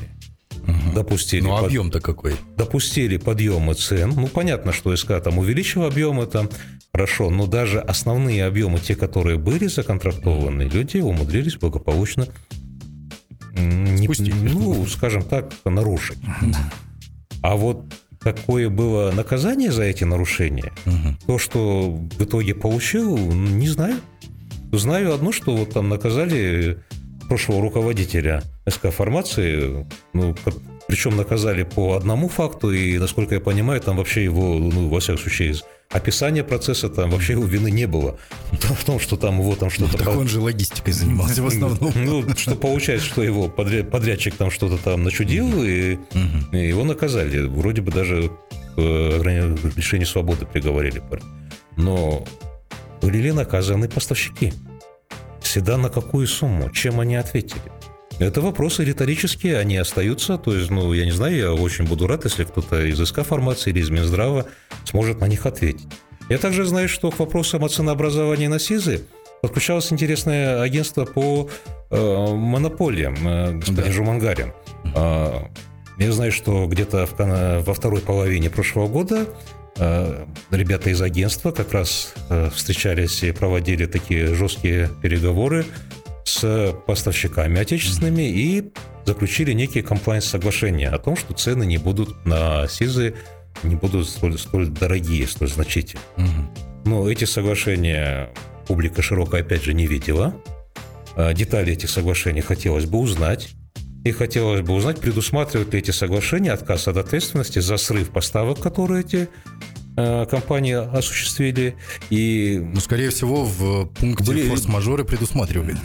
Угу. 0.62 0.94
Допустили 0.94 1.42
ну, 1.42 1.56
объем-то 1.56 2.00
какой? 2.00 2.36
Допустили 2.56 3.16
подъемы 3.16 3.74
цен. 3.74 4.12
Ну, 4.16 4.28
понятно, 4.28 4.72
что 4.72 4.94
СК 4.94 5.20
там 5.22 5.38
увеличил 5.38 5.82
объемы, 5.82 6.26
там 6.26 6.48
хорошо, 6.92 7.28
но 7.28 7.46
даже 7.46 7.80
основные 7.80 8.44
объемы, 8.46 8.78
те, 8.78 8.94
которые 8.94 9.36
были 9.36 9.66
законтрактованы, 9.66 10.62
люди 10.62 10.98
умудрились 10.98 11.56
благополучно 11.56 12.28
не, 13.54 14.08
ну, 14.52 14.86
скажем 14.86 15.22
так, 15.22 15.52
нарушить. 15.64 16.18
А 17.42 17.56
вот 17.56 17.84
какое 18.20 18.68
было 18.68 19.10
наказание 19.10 19.72
за 19.72 19.82
эти 19.82 20.04
нарушения, 20.04 20.72
угу. 20.86 21.16
то, 21.26 21.38
что 21.38 21.90
в 21.90 22.22
итоге 22.22 22.54
получил, 22.54 23.16
не 23.16 23.68
знаю. 23.68 23.96
Знаю 24.72 25.14
одно, 25.14 25.32
что 25.32 25.56
вот 25.56 25.72
там 25.72 25.88
наказали 25.88 26.78
прошлого 27.28 27.62
руководителя 27.62 28.42
СК 28.68 28.90
формации, 28.90 29.86
ну, 30.12 30.34
причем 30.88 31.16
наказали 31.16 31.62
по 31.62 31.94
одному 31.94 32.28
факту, 32.28 32.72
и, 32.72 32.98
насколько 32.98 33.34
я 33.34 33.40
понимаю, 33.40 33.80
там 33.80 33.96
вообще 33.98 34.24
его, 34.24 34.58
ну, 34.58 34.88
во 34.88 35.00
всяком 35.00 35.20
случае, 35.20 35.50
из 35.50 35.64
описания 35.90 36.42
процесса 36.42 36.88
там 36.88 37.10
вообще 37.10 37.34
его 37.34 37.44
вины 37.44 37.70
не 37.70 37.86
было. 37.86 38.18
В 38.52 38.84
том, 38.84 38.98
что 38.98 39.16
там 39.16 39.40
его 39.40 39.54
там 39.54 39.70
что-то... 39.70 39.92
Ну, 39.92 40.04
так 40.04 40.16
он 40.16 40.28
же 40.28 40.40
логистикой 40.40 40.92
занимался 40.92 41.42
в 41.42 41.46
основном. 41.46 41.92
Ну, 41.94 42.24
что 42.36 42.54
получается, 42.54 43.06
что 43.06 43.22
его 43.22 43.48
подрядчик 43.48 44.34
там 44.34 44.50
что-то 44.50 44.78
там 44.78 45.02
начудил, 45.04 45.62
и, 45.62 45.98
и 46.52 46.56
его 46.56 46.84
наказали. 46.84 47.46
Вроде 47.46 47.82
бы 47.82 47.92
даже 47.92 48.30
к 48.76 48.80
лишению 49.76 50.06
свободы 50.06 50.46
приговорили. 50.46 51.02
Но 51.76 52.24
были 53.00 53.18
ли 53.18 53.32
наказаны 53.32 53.88
поставщики? 53.88 54.52
Всегда 55.40 55.76
на 55.76 55.88
какую 55.88 56.26
сумму? 56.26 56.70
Чем 56.70 57.00
они 57.00 57.16
ответили? 57.16 57.72
Это 58.18 58.40
вопросы 58.40 58.84
риторические, 58.84 59.58
они 59.58 59.76
остаются. 59.76 60.38
То 60.38 60.54
есть, 60.54 60.70
ну, 60.70 60.92
я 60.92 61.04
не 61.04 61.12
знаю, 61.12 61.36
я 61.36 61.52
очень 61.52 61.84
буду 61.84 62.06
рад, 62.06 62.24
если 62.24 62.44
кто-то 62.44 62.84
из 62.84 62.98
СК 63.06 63.22
формации 63.22 63.70
или 63.70 63.80
из 63.80 63.90
Минздрава 63.90 64.46
сможет 64.84 65.20
на 65.20 65.26
них 65.26 65.46
ответить. 65.46 65.86
Я 66.28 66.38
также 66.38 66.64
знаю, 66.64 66.88
что 66.88 67.10
к 67.10 67.18
вопросам 67.20 67.64
о 67.64 67.68
ценообразовании 67.68 68.48
на 68.48 68.58
СИЗы 68.58 69.06
подключалось 69.40 69.92
интересное 69.92 70.60
агентство 70.60 71.04
по 71.04 71.48
э, 71.90 72.26
монополиям, 72.34 73.16
э, 73.26 73.52
господин 73.52 73.90
да. 73.90 73.92
Жумангарин. 73.92 74.52
Э, 74.94 75.44
я 75.98 76.12
знаю, 76.12 76.32
что 76.32 76.66
где-то 76.66 77.06
в, 77.06 77.62
во 77.64 77.74
второй 77.74 78.00
половине 78.00 78.50
прошлого 78.50 78.88
года 78.88 79.26
э, 79.76 80.26
ребята 80.50 80.90
из 80.90 81.02
агентства 81.02 81.50
как 81.50 81.72
раз 81.72 82.14
э, 82.30 82.50
встречались 82.54 83.22
и 83.22 83.32
проводили 83.32 83.86
такие 83.86 84.34
жесткие 84.34 84.90
переговоры 85.02 85.64
с 86.24 86.74
поставщиками 86.86 87.60
отечественными 87.60 88.22
и 88.22 88.72
заключили 89.06 89.52
некие 89.52 89.82
комплайнс-соглашения 89.82 90.90
о 90.90 90.98
том, 90.98 91.16
что 91.16 91.34
цены 91.34 91.64
не 91.64 91.78
будут 91.78 92.24
на 92.26 92.68
СИЗы 92.68 93.14
не 93.62 93.74
будут 93.74 94.08
столь, 94.08 94.38
столь 94.38 94.68
дорогие, 94.68 95.26
столь 95.26 95.48
значительные. 95.48 96.04
Угу. 96.16 96.90
Но 96.90 97.10
эти 97.10 97.24
соглашения 97.24 98.30
публика 98.66 99.02
широкая, 99.02 99.42
опять 99.42 99.64
же, 99.64 99.74
не 99.74 99.86
видела. 99.86 100.34
А 101.16 101.32
детали 101.32 101.72
этих 101.72 101.90
соглашений 101.90 102.40
хотелось 102.40 102.86
бы 102.86 102.98
узнать. 102.98 103.50
И 104.08 104.10
хотелось 104.10 104.62
бы 104.62 104.72
узнать, 104.72 105.00
предусматривают 105.00 105.74
ли 105.74 105.80
эти 105.80 105.90
соглашения 105.90 106.52
отказ 106.52 106.88
от 106.88 106.96
ответственности 106.96 107.58
за 107.58 107.76
срыв 107.76 108.08
поставок, 108.08 108.58
которые 108.58 109.02
эти 109.02 109.28
э, 109.98 110.24
компании 110.24 110.72
осуществили. 110.72 111.76
И... 112.08 112.58
Ну, 112.72 112.80
скорее 112.80 113.10
всего, 113.10 113.44
в 113.44 113.84
пункте 114.00 114.24
были... 114.24 114.48
форс-мажоры 114.48 115.04
предусматривали. 115.04 115.76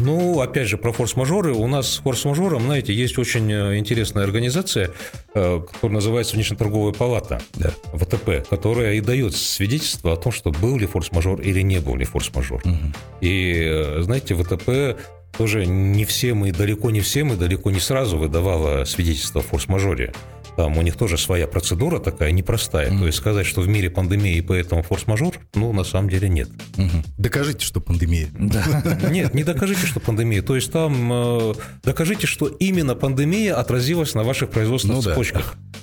Ну, 0.00 0.40
опять 0.40 0.66
же, 0.66 0.76
про 0.76 0.92
форс-мажоры. 0.92 1.52
У 1.52 1.68
нас 1.68 1.88
с 1.88 1.98
форс-мажором, 1.98 2.62
знаете, 2.62 2.92
есть 2.92 3.16
очень 3.16 3.50
э, 3.52 3.78
интересная 3.78 4.24
организация, 4.24 4.90
э, 5.32 5.60
которая 5.72 5.94
называется 5.94 6.34
Внешнеторговая 6.34 6.92
палата, 6.92 7.40
да. 7.54 7.70
ВТП, 7.94 8.44
которая 8.50 8.94
и 8.94 9.00
дает 9.00 9.36
свидетельство 9.36 10.14
о 10.14 10.16
том, 10.16 10.32
что 10.32 10.50
был 10.50 10.76
ли 10.76 10.86
форс-мажор 10.86 11.40
или 11.42 11.60
не 11.60 11.78
был 11.78 11.94
ли 11.94 12.04
форс-мажор. 12.04 12.62
Угу. 12.64 12.92
И, 13.20 13.98
знаете, 14.00 14.34
ВТП 14.34 14.98
тоже 15.38 15.66
не 15.66 16.04
всем 16.04 16.44
и 16.46 16.52
далеко 16.52 16.90
не 16.90 17.00
всем 17.00 17.32
и 17.32 17.36
далеко 17.36 17.70
не 17.70 17.80
сразу 17.80 18.18
выдавала 18.18 18.84
свидетельство 18.84 19.40
о 19.40 19.44
форс-мажоре. 19.44 20.12
Там 20.56 20.78
у 20.78 20.82
них 20.82 20.96
тоже 20.96 21.18
своя 21.18 21.46
процедура 21.46 21.98
такая 21.98 22.32
непростая. 22.32 22.90
Mm. 22.90 22.98
То 22.98 23.06
есть 23.06 23.18
сказать, 23.18 23.46
что 23.46 23.60
в 23.60 23.68
мире 23.68 23.90
пандемия 23.90 24.36
и 24.36 24.40
поэтому 24.40 24.82
форс-мажор, 24.82 25.34
ну, 25.54 25.72
на 25.74 25.84
самом 25.84 26.08
деле 26.08 26.30
нет. 26.30 26.48
Угу. 26.78 27.04
Докажите, 27.18 27.64
что 27.64 27.80
пандемия. 27.80 28.28
Нет, 29.10 29.34
не 29.34 29.44
докажите, 29.44 29.86
что 29.86 30.00
пандемия. 30.00 30.40
То 30.40 30.54
есть 30.54 30.72
там 30.72 31.12
э, 31.12 31.54
докажите, 31.84 32.26
что 32.26 32.46
именно 32.46 32.94
пандемия 32.94 33.54
отразилась 33.54 34.14
на 34.14 34.22
ваших 34.22 34.50
производственных 34.50 34.96
ну, 34.96 35.02
цепочках. 35.02 35.56
Да. 35.56 35.78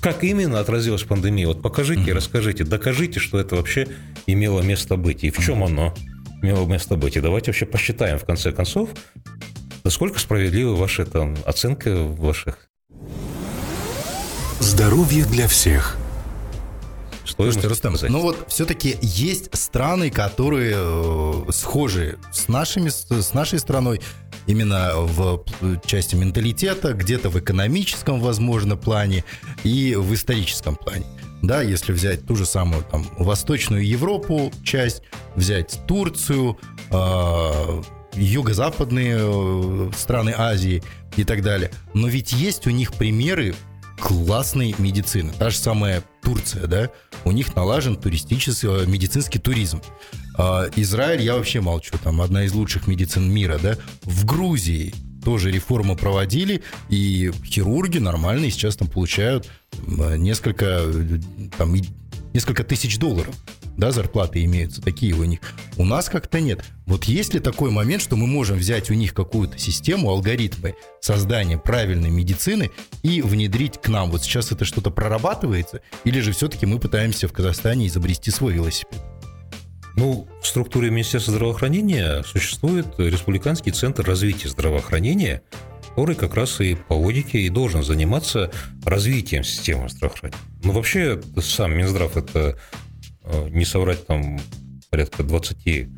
Как 0.00 0.24
именно 0.24 0.60
отразилась 0.60 1.02
пандемия? 1.02 1.46
Вот 1.46 1.62
покажите 1.62 2.10
и 2.10 2.12
расскажите, 2.12 2.64
докажите, 2.64 3.20
что 3.20 3.38
это 3.38 3.56
вообще 3.56 3.88
имело 4.26 4.62
место 4.62 4.96
быть. 4.96 5.24
И 5.24 5.30
в 5.30 5.38
чем 5.38 5.62
оно 5.62 5.94
имело 6.42 6.66
место 6.66 6.96
быть. 6.96 7.16
И 7.16 7.20
давайте 7.20 7.50
вообще 7.50 7.66
посчитаем, 7.66 8.18
в 8.18 8.24
конце 8.24 8.52
концов, 8.52 8.90
насколько 9.84 10.18
справедливы 10.18 10.76
ваши 10.76 11.04
там 11.04 11.36
оценки 11.44 11.88
ваших 11.88 12.68
Здоровье 14.60 15.24
для 15.24 15.46
всех. 15.46 15.96
Что 17.24 17.44
Слушайте, 17.44 17.68
Рустам, 17.68 17.96
ну 18.08 18.20
вот 18.20 18.46
все-таки 18.48 18.96
есть 19.02 19.54
страны, 19.56 20.10
которые 20.10 20.74
э, 20.76 21.52
схожи 21.52 22.18
с, 22.32 22.48
нашими, 22.48 22.88
с 22.88 23.34
нашей 23.34 23.60
страной 23.60 24.00
именно 24.46 24.92
в 24.96 25.44
части 25.84 26.16
менталитета, 26.16 26.94
где-то 26.94 27.28
в 27.28 27.38
экономическом, 27.38 28.18
возможно, 28.20 28.76
плане 28.76 29.24
и 29.62 29.94
в 29.94 30.12
историческом 30.14 30.74
плане. 30.74 31.06
Да, 31.42 31.62
если 31.62 31.92
взять 31.92 32.26
ту 32.26 32.36
же 32.36 32.46
самую 32.46 32.82
там 32.84 33.06
Восточную 33.18 33.86
Европу 33.86 34.52
часть, 34.64 35.02
взять 35.36 35.80
Турцию, 35.86 36.58
э, 36.90 37.82
юго-западные 38.14 39.92
страны 39.92 40.34
Азии 40.36 40.82
и 41.16 41.24
так 41.24 41.42
далее. 41.42 41.70
Но 41.94 42.08
ведь 42.08 42.32
есть 42.32 42.66
у 42.66 42.70
них 42.70 42.92
примеры 42.94 43.54
классной 44.00 44.74
медицины. 44.78 45.32
Та 45.38 45.50
же 45.50 45.56
самая 45.56 46.02
Турция, 46.22 46.66
да, 46.66 46.90
у 47.24 47.32
них 47.32 47.54
налажен 47.56 47.96
туристический, 47.96 48.68
э, 48.68 48.86
медицинский 48.86 49.38
туризм. 49.38 49.82
А, 50.36 50.68
Израиль, 50.76 51.22
я 51.22 51.34
вообще 51.34 51.60
молчу, 51.60 51.96
там 52.02 52.20
одна 52.20 52.44
из 52.44 52.52
лучших 52.52 52.86
медицин 52.86 53.30
мира, 53.30 53.58
да. 53.60 53.76
В 54.02 54.24
Грузии 54.24 54.94
тоже 55.28 55.50
реформы 55.50 55.94
проводили, 55.94 56.62
и 56.88 57.30
хирурги 57.44 57.98
нормальные 57.98 58.50
сейчас 58.50 58.76
там 58.76 58.88
получают 58.88 59.46
несколько, 59.86 60.82
там, 61.58 61.76
несколько 62.32 62.64
тысяч 62.64 62.98
долларов 62.98 63.34
да, 63.76 63.90
зарплаты 63.90 64.42
имеются, 64.42 64.80
такие 64.80 65.14
у 65.14 65.24
них. 65.24 65.40
У 65.76 65.84
нас 65.84 66.08
как-то 66.08 66.40
нет. 66.40 66.64
Вот 66.86 67.04
есть 67.04 67.34
ли 67.34 67.40
такой 67.40 67.70
момент, 67.70 68.00
что 68.02 68.16
мы 68.16 68.26
можем 68.26 68.56
взять 68.56 68.90
у 68.90 68.94
них 68.94 69.12
какую-то 69.12 69.58
систему, 69.58 70.08
алгоритмы 70.08 70.76
создания 71.02 71.58
правильной 71.58 72.08
медицины 72.08 72.70
и 73.02 73.20
внедрить 73.20 73.78
к 73.82 73.88
нам? 73.88 74.10
Вот 74.10 74.22
сейчас 74.22 74.50
это 74.50 74.64
что-то 74.64 74.90
прорабатывается, 74.90 75.82
или 76.04 76.20
же 76.20 76.32
все-таки 76.32 76.64
мы 76.64 76.78
пытаемся 76.78 77.28
в 77.28 77.34
Казахстане 77.34 77.86
изобрести 77.86 78.30
свой 78.30 78.54
велосипед? 78.54 78.98
Ну, 79.98 80.26
в 80.40 80.46
структуре 80.46 80.90
Министерства 80.90 81.34
здравоохранения 81.34 82.22
существует 82.22 82.86
Республиканский 82.98 83.72
центр 83.72 84.04
развития 84.04 84.48
здравоохранения, 84.48 85.42
который 85.90 86.14
как 86.14 86.34
раз 86.34 86.60
и 86.60 86.74
по 86.74 86.94
логике 86.94 87.40
и 87.40 87.48
должен 87.48 87.82
заниматься 87.82 88.50
развитием 88.84 89.44
системы 89.44 89.88
здравоохранения. 89.88 90.40
Ну, 90.62 90.72
вообще, 90.72 91.20
сам 91.40 91.76
Минздрав– 91.76 92.16
это 92.16 92.56
Э, 93.30 93.48
не 93.50 93.64
соврать, 93.64 94.06
там 94.06 94.40
порядка 94.90 95.22
20 95.22 95.88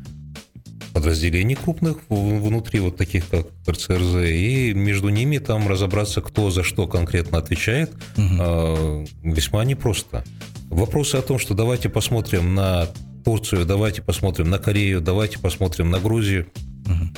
подразделений 0.93 1.55
крупных 1.55 1.97
внутри 2.09 2.81
вот 2.81 2.97
таких, 2.97 3.29
как 3.29 3.47
РЦРЗ, 3.67 4.25
и 4.25 4.73
между 4.73 5.07
ними 5.07 5.37
там 5.37 5.69
разобраться, 5.69 6.21
кто 6.21 6.51
за 6.51 6.63
что 6.63 6.85
конкретно 6.87 7.37
отвечает, 7.37 7.93
угу. 8.17 9.07
весьма 9.23 9.63
непросто. 9.63 10.25
Вопросы 10.69 11.15
о 11.15 11.21
том, 11.21 11.39
что 11.39 11.53
давайте 11.53 11.87
посмотрим 11.87 12.55
на 12.55 12.89
Турцию, 13.23 13.65
давайте 13.65 14.01
посмотрим 14.01 14.49
на 14.49 14.59
Корею, 14.59 15.01
давайте 15.01 15.39
посмотрим 15.39 15.91
на 15.91 15.99
Грузию, 15.99 16.47
угу 16.85 17.09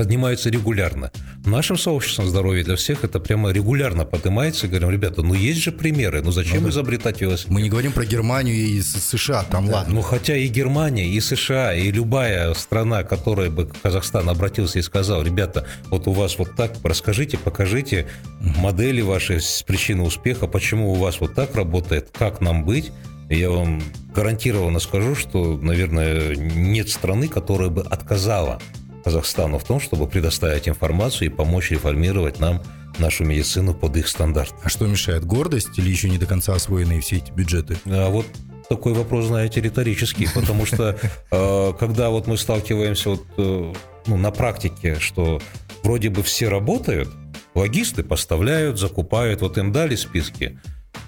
поднимаются 0.00 0.50
регулярно. 0.50 1.10
Нашим 1.44 1.76
сообществом 1.76 2.26
здоровья 2.26 2.64
для 2.64 2.76
всех 2.76 3.04
это 3.04 3.20
прямо 3.20 3.50
регулярно 3.50 4.04
поднимается. 4.04 4.66
И 4.66 4.70
говорим, 4.70 4.90
ребята, 4.90 5.22
ну 5.22 5.34
есть 5.34 5.60
же 5.60 5.72
примеры, 5.72 6.22
ну 6.22 6.32
зачем 6.32 6.58
ну, 6.58 6.64
да. 6.64 6.70
изобретать 6.70 7.20
велосипед? 7.20 7.52
Мы 7.52 7.62
не 7.62 7.70
говорим 7.70 7.92
про 7.92 8.04
Германию 8.04 8.56
и 8.56 8.80
США, 8.80 9.44
там 9.44 9.66
да. 9.66 9.74
ладно. 9.74 9.94
Ну 9.94 10.02
хотя 10.02 10.36
и 10.36 10.48
Германия, 10.48 11.06
и 11.06 11.20
США, 11.20 11.74
и 11.74 11.90
любая 11.90 12.54
страна, 12.54 13.02
которая 13.02 13.50
бы 13.50 13.70
Казахстан 13.82 14.28
обратился 14.28 14.78
и 14.78 14.82
сказал, 14.82 15.22
ребята, 15.22 15.66
вот 15.90 16.06
у 16.08 16.12
вас 16.12 16.38
вот 16.38 16.56
так, 16.56 16.72
расскажите, 16.82 17.38
покажите 17.38 18.06
модели 18.40 19.00
ваши 19.00 19.40
причины 19.66 20.02
успеха, 20.02 20.46
почему 20.46 20.92
у 20.92 20.94
вас 20.94 21.20
вот 21.20 21.34
так 21.34 21.54
работает, 21.54 22.10
как 22.12 22.40
нам 22.40 22.64
быть, 22.64 22.92
я 23.36 23.50
вам 23.50 23.82
гарантированно 24.14 24.80
скажу, 24.80 25.14
что, 25.14 25.56
наверное, 25.56 26.34
нет 26.34 26.88
страны, 26.88 27.28
которая 27.28 27.68
бы 27.68 27.82
отказала 27.82 28.60
Казахстану 29.04 29.58
в 29.58 29.64
том, 29.64 29.80
чтобы 29.80 30.06
предоставить 30.06 30.68
информацию 30.68 31.30
и 31.30 31.34
помочь 31.34 31.70
реформировать 31.70 32.40
нам 32.40 32.62
нашу 32.98 33.24
медицину 33.24 33.74
под 33.74 33.96
их 33.96 34.08
стандарт. 34.08 34.54
А 34.62 34.68
что 34.68 34.86
мешает? 34.86 35.24
Гордость 35.24 35.78
или 35.78 35.88
еще 35.88 36.10
не 36.10 36.18
до 36.18 36.26
конца 36.26 36.54
освоенные 36.54 37.00
все 37.00 37.16
эти 37.16 37.30
бюджеты? 37.30 37.78
А 37.86 38.10
вот 38.10 38.26
такой 38.68 38.92
вопрос, 38.94 39.26
знаете, 39.26 39.60
риторический, 39.60 40.28
потому 40.34 40.66
что 40.66 40.98
э, 41.30 41.72
когда 41.78 42.10
вот 42.10 42.26
мы 42.26 42.36
сталкиваемся 42.36 43.10
вот, 43.10 43.24
э, 43.38 43.72
ну, 44.06 44.16
на 44.16 44.30
практике, 44.30 44.96
что 44.98 45.40
вроде 45.82 46.10
бы 46.10 46.22
все 46.22 46.48
работают, 46.48 47.08
логисты 47.54 48.02
поставляют, 48.02 48.78
закупают, 48.78 49.40
вот 49.40 49.58
им 49.58 49.72
дали 49.72 49.96
списки, 49.96 50.58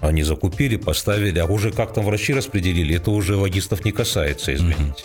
они 0.01 0.23
закупили, 0.23 0.75
поставили, 0.75 1.39
а 1.39 1.45
уже 1.45 1.71
как 1.71 1.93
там 1.93 2.05
врачи 2.05 2.33
распределили, 2.33 2.95
это 2.95 3.11
уже 3.11 3.35
логистов 3.35 3.85
не 3.85 3.91
касается, 3.91 4.53
извините. 4.53 5.03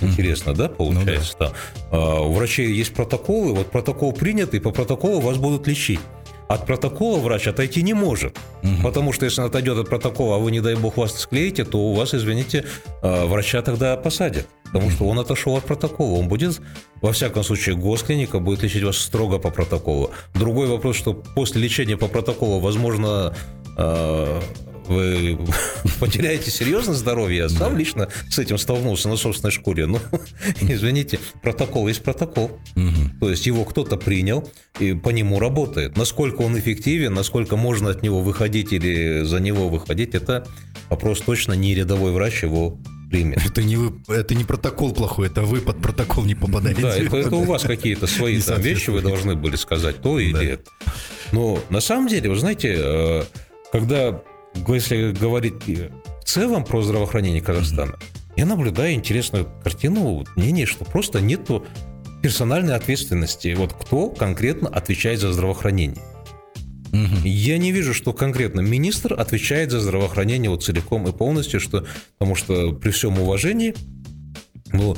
Интересно, 0.00 0.54
да, 0.54 0.68
получается? 0.68 1.36
Ну, 1.40 1.46
да. 1.46 1.52
А, 1.90 2.20
у 2.20 2.32
врачей 2.32 2.72
есть 2.72 2.94
протоколы, 2.94 3.54
вот 3.54 3.70
протокол 3.70 4.12
принят, 4.12 4.54
и 4.54 4.60
по 4.60 4.70
протоколу 4.70 5.20
вас 5.20 5.38
будут 5.38 5.66
лечить. 5.66 6.00
От 6.48 6.64
протокола 6.64 7.18
врач 7.18 7.48
отойти 7.48 7.82
не 7.82 7.92
может. 7.92 8.38
Угу. 8.62 8.82
Потому 8.84 9.12
что 9.12 9.24
если 9.24 9.40
он 9.40 9.48
отойдет 9.48 9.78
от 9.78 9.88
протокола, 9.88 10.36
а 10.36 10.38
вы, 10.38 10.52
не 10.52 10.60
дай 10.60 10.76
бог, 10.76 10.96
вас 10.96 11.18
склеите, 11.18 11.64
то 11.64 11.78
у 11.78 11.94
вас, 11.94 12.14
извините, 12.14 12.64
а, 13.02 13.26
врача 13.26 13.62
тогда 13.62 13.96
посадят. 13.96 14.46
Потому 14.72 14.90
что 14.90 15.06
он 15.06 15.18
отошел 15.18 15.56
от 15.56 15.64
протокола. 15.64 16.18
Он 16.18 16.28
будет, 16.28 16.60
во 17.00 17.12
всяком 17.12 17.42
случае, 17.42 17.76
госклиника 17.76 18.38
будет 18.38 18.62
лечить 18.62 18.84
вас 18.84 18.96
строго 18.98 19.38
по 19.38 19.50
протоколу. 19.50 20.10
Другой 20.34 20.68
вопрос, 20.68 20.96
что 20.96 21.14
после 21.14 21.62
лечения 21.62 21.96
по 21.96 22.08
протоколу, 22.08 22.60
возможно, 22.60 23.34
вы 23.76 25.38
потеряете 26.00 26.50
серьезно 26.50 26.94
здоровье. 26.94 27.38
Я 27.38 27.48
сам 27.48 27.76
лично 27.76 28.08
с 28.28 28.38
этим 28.38 28.58
столкнулся 28.58 29.08
на 29.08 29.16
собственной 29.16 29.52
шкуре. 29.52 29.86
Ну, 29.86 30.00
извините, 30.60 31.18
протокол 31.42 31.88
есть 31.88 32.02
протокол. 32.02 32.58
То 33.20 33.30
есть 33.30 33.46
его 33.46 33.64
кто-то 33.64 33.96
принял 33.96 34.48
и 34.78 34.94
по 34.94 35.10
нему 35.10 35.38
работает. 35.38 35.96
Насколько 35.96 36.42
он 36.42 36.58
эффективен, 36.58 37.14
насколько 37.14 37.56
можно 37.56 37.90
от 37.90 38.02
него 38.02 38.20
выходить 38.20 38.72
или 38.72 39.22
за 39.24 39.40
него 39.40 39.68
выходить, 39.68 40.14
это 40.14 40.46
вопрос 40.90 41.20
точно 41.20 41.54
не 41.54 41.74
рядовой 41.74 42.12
врач 42.12 42.42
его 42.42 42.78
примет. 43.10 43.44
Это 43.44 43.62
не, 43.62 43.76
вы, 43.76 43.94
это 44.08 44.34
не 44.34 44.44
протокол 44.44 44.92
плохой, 44.92 45.28
это 45.28 45.42
вы 45.42 45.60
под 45.60 45.80
протокол 45.80 46.24
не 46.24 46.34
попадаете. 46.34 46.82
Да, 46.82 46.96
это, 46.96 47.16
это 47.16 47.36
у 47.36 47.44
вас 47.44 47.62
какие-то 47.62 48.06
свои 48.06 48.40
там 48.40 48.60
вещи, 48.60 48.90
вы 48.90 49.00
должны 49.00 49.36
были 49.36 49.56
сказать 49.56 50.02
то 50.02 50.18
или 50.18 50.32
да. 50.32 50.44
это. 50.44 50.70
Но 51.32 51.58
на 51.70 51.80
самом 51.80 52.08
деле, 52.08 52.30
вы 52.30 52.36
знаете, 52.36 52.74
э, 52.78 53.22
когда, 53.76 54.22
если 54.68 55.12
говорить 55.12 55.66
в 55.66 56.24
целом 56.24 56.64
про 56.64 56.80
здравоохранение 56.80 57.42
Казахстана, 57.42 57.92
mm-hmm. 57.92 58.32
я 58.36 58.46
наблюдаю 58.46 58.94
интересную 58.94 59.46
картину, 59.62 60.24
мнение, 60.34 60.64
что 60.64 60.86
просто 60.86 61.20
нету 61.20 61.66
персональной 62.22 62.74
ответственности. 62.74 63.54
Вот 63.54 63.74
кто 63.74 64.08
конкретно 64.08 64.70
отвечает 64.70 65.20
за 65.20 65.30
здравоохранение. 65.30 66.02
Угу. 66.88 67.26
Я 67.26 67.58
не 67.58 67.72
вижу, 67.72 67.92
что 67.92 68.14
конкретно 68.14 68.60
министр 68.60 69.12
отвечает 69.12 69.70
за 69.70 69.80
здравоохранение 69.80 70.48
вот 70.48 70.64
целиком 70.64 71.06
и 71.06 71.12
полностью, 71.12 71.60
что, 71.60 71.84
потому 72.16 72.34
что 72.34 72.72
при 72.72 72.90
всем 72.90 73.18
уважении, 73.18 73.74
ну, 74.72 74.96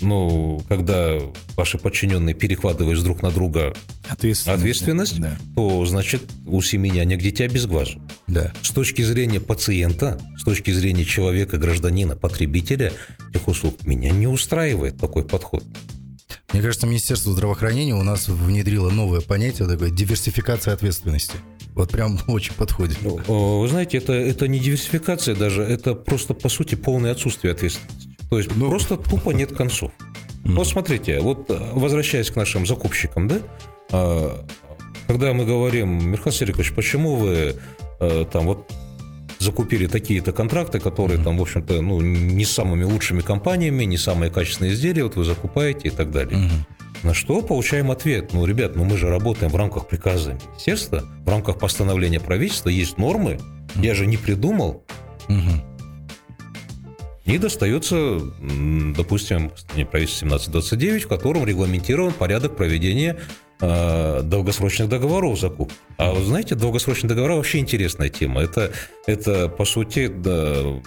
ну, 0.00 0.62
когда 0.68 1.18
ваши 1.56 1.78
подчиненные 1.78 2.34
перекладываешь 2.34 3.00
друг 3.00 3.22
на 3.22 3.30
друга 3.30 3.74
ответственность, 4.08 4.60
ответственность 4.60 5.20
да. 5.20 5.38
то 5.54 5.84
значит 5.86 6.22
у 6.46 6.60
семьи 6.62 6.90
нянек 6.90 7.20
дитя 7.20 7.48
без 7.48 7.66
глазу. 7.66 8.00
Да. 8.26 8.52
С 8.62 8.70
точки 8.70 9.02
зрения 9.02 9.40
пациента, 9.40 10.20
с 10.38 10.44
точки 10.44 10.70
зрения 10.70 11.04
человека, 11.04 11.58
гражданина, 11.58 12.16
потребителя 12.16 12.92
этих 13.32 13.48
услуг, 13.48 13.84
меня 13.84 14.10
не 14.10 14.26
устраивает 14.26 14.98
такой 14.98 15.24
подход. 15.24 15.64
Мне 16.52 16.62
кажется, 16.62 16.86
Министерство 16.86 17.32
здравоохранения 17.32 17.94
у 17.94 18.02
нас 18.02 18.28
внедрило 18.28 18.90
новое 18.90 19.20
понятие, 19.20 19.68
такое 19.68 19.90
диверсификация 19.90 20.74
ответственности. 20.74 21.34
Вот 21.74 21.90
прям 21.90 22.18
очень 22.26 22.54
подходит. 22.54 22.98
Ну, 23.02 23.60
вы 23.60 23.68
знаете, 23.68 23.98
это, 23.98 24.12
это 24.12 24.48
не 24.48 24.58
диверсификация 24.58 25.36
даже, 25.36 25.62
это 25.62 25.94
просто, 25.94 26.34
по 26.34 26.48
сути, 26.48 26.74
полное 26.74 27.12
отсутствие 27.12 27.52
ответственности. 27.52 28.09
То 28.30 28.38
есть 28.38 28.50
ну, 28.56 28.70
просто 28.70 28.96
тупо 28.96 29.30
нет 29.30 29.54
концов. 29.54 29.92
Mm. 30.44 30.54
Вот 30.54 30.68
смотрите, 30.68 31.20
вот 31.20 31.50
возвращаясь 31.72 32.30
к 32.30 32.36
нашим 32.36 32.64
закупщикам, 32.64 33.28
да, 33.28 33.38
а, 33.92 34.44
когда 35.06 35.32
мы 35.32 35.44
говорим, 35.44 36.10
Михаил 36.10 36.32
Серикович, 36.32 36.72
почему 36.72 37.16
вы 37.16 37.56
э, 37.98 38.24
там 38.32 38.46
вот 38.46 38.70
закупили 39.40 39.86
такие-то 39.86 40.32
контракты, 40.32 40.78
которые 40.78 41.22
там, 41.22 41.38
в 41.38 41.42
общем-то, 41.42 41.80
ну, 41.80 42.00
не 42.00 42.44
с 42.44 42.52
самыми 42.52 42.84
лучшими 42.84 43.20
компаниями, 43.20 43.84
не 43.84 43.96
самые 43.96 44.30
качественные 44.30 44.74
изделия, 44.74 45.02
вот 45.02 45.16
вы 45.16 45.24
закупаете 45.24 45.88
и 45.88 45.90
так 45.90 46.12
далее. 46.12 46.38
Угу. 46.38 47.08
На 47.08 47.14
что 47.14 47.40
получаем 47.40 47.90
ответ? 47.90 48.32
Ну, 48.34 48.44
ребят, 48.44 48.76
ну 48.76 48.84
мы 48.84 48.98
же 48.98 49.08
работаем 49.08 49.50
в 49.50 49.56
рамках 49.56 49.88
приказа 49.88 50.34
министерства, 50.34 51.02
в 51.24 51.28
рамках 51.28 51.58
постановления 51.58 52.20
правительства, 52.20 52.68
есть 52.68 52.98
нормы, 52.98 53.40
угу. 53.74 53.82
я 53.82 53.94
же 53.94 54.06
не 54.06 54.16
придумал. 54.18 54.84
Угу. 55.28 55.69
И 57.30 57.38
достается, 57.38 58.20
допустим, 58.96 59.52
правительство 59.92 60.26
1729, 60.26 61.04
в 61.04 61.08
котором 61.08 61.46
регламентирован 61.46 62.12
порядок 62.12 62.56
проведения 62.56 63.20
э, 63.60 64.22
долгосрочных 64.24 64.88
договоров 64.88 65.38
закуп. 65.38 65.72
А 65.96 66.12
вы 66.12 66.24
знаете, 66.24 66.56
долгосрочные 66.56 67.08
договора 67.08 67.36
вообще 67.36 67.58
интересная 67.58 68.08
тема. 68.08 68.42
Это, 68.42 68.72
это 69.06 69.48
по 69.48 69.64
сути, 69.64 70.08
да, 70.08 70.80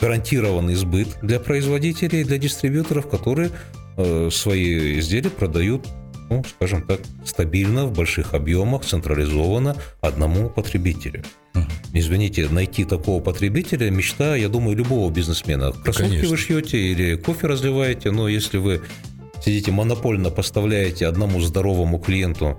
гарантированный 0.00 0.74
сбыт 0.74 1.18
для 1.20 1.38
производителей, 1.38 2.24
для 2.24 2.38
дистрибьюторов, 2.38 3.06
которые 3.06 3.50
э, 3.98 4.30
свои 4.32 5.00
изделия 5.00 5.28
продают 5.28 5.86
ну, 6.30 6.44
скажем 6.44 6.82
так, 6.82 7.00
стабильно, 7.24 7.86
в 7.86 7.92
больших 7.92 8.34
объемах, 8.34 8.84
централизованно 8.84 9.76
одному 10.00 10.48
потребителю. 10.48 11.24
Угу. 11.54 11.64
Извините, 11.94 12.48
найти 12.48 12.84
такого 12.84 13.20
потребителя– 13.20 13.90
мечта, 13.90 14.36
я 14.36 14.48
думаю, 14.48 14.76
любого 14.76 15.10
бизнесмена. 15.10 15.72
Кроссовки 15.72 16.10
Конечно. 16.10 16.28
вы 16.30 16.36
шьете 16.36 16.78
или 16.78 17.16
кофе 17.16 17.48
разливаете, 17.48 18.12
но 18.12 18.28
если 18.28 18.58
вы 18.58 18.80
сидите 19.44 19.72
монопольно 19.72 20.30
поставляете 20.30 21.06
одному 21.06 21.40
здоровому 21.40 21.98
клиенту 21.98 22.56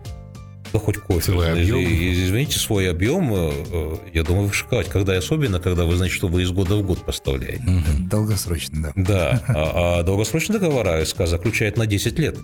да 0.73 0.79
хоть 0.79 0.97
кофе. 0.97 1.31
Свой 1.31 1.51
объем. 1.51 1.79
Извините, 1.79 2.57
свой 2.57 2.89
объем, 2.89 3.33
э, 3.33 3.51
э, 3.71 3.95
я 4.13 4.23
думаю, 4.23 4.47
вышикать. 4.47 4.87
Когда 4.87 5.17
особенно, 5.17 5.59
когда 5.59 5.83
вы 5.83 5.95
знаете, 5.97 6.15
что 6.15 6.27
вы 6.27 6.43
из 6.43 6.51
года 6.51 6.77
в 6.77 6.83
год 6.83 7.05
поставляете. 7.05 7.63
Долгосрочно, 8.09 8.93
да. 8.95 9.03
Да, 9.03 9.43
а, 9.49 9.99
а 9.99 10.03
долгосрочные 10.03 10.59
договора 10.59 11.03
СК 11.03 11.27
заключает 11.27 11.77
на 11.77 11.87
10 11.87 12.17
лет. 12.19 12.37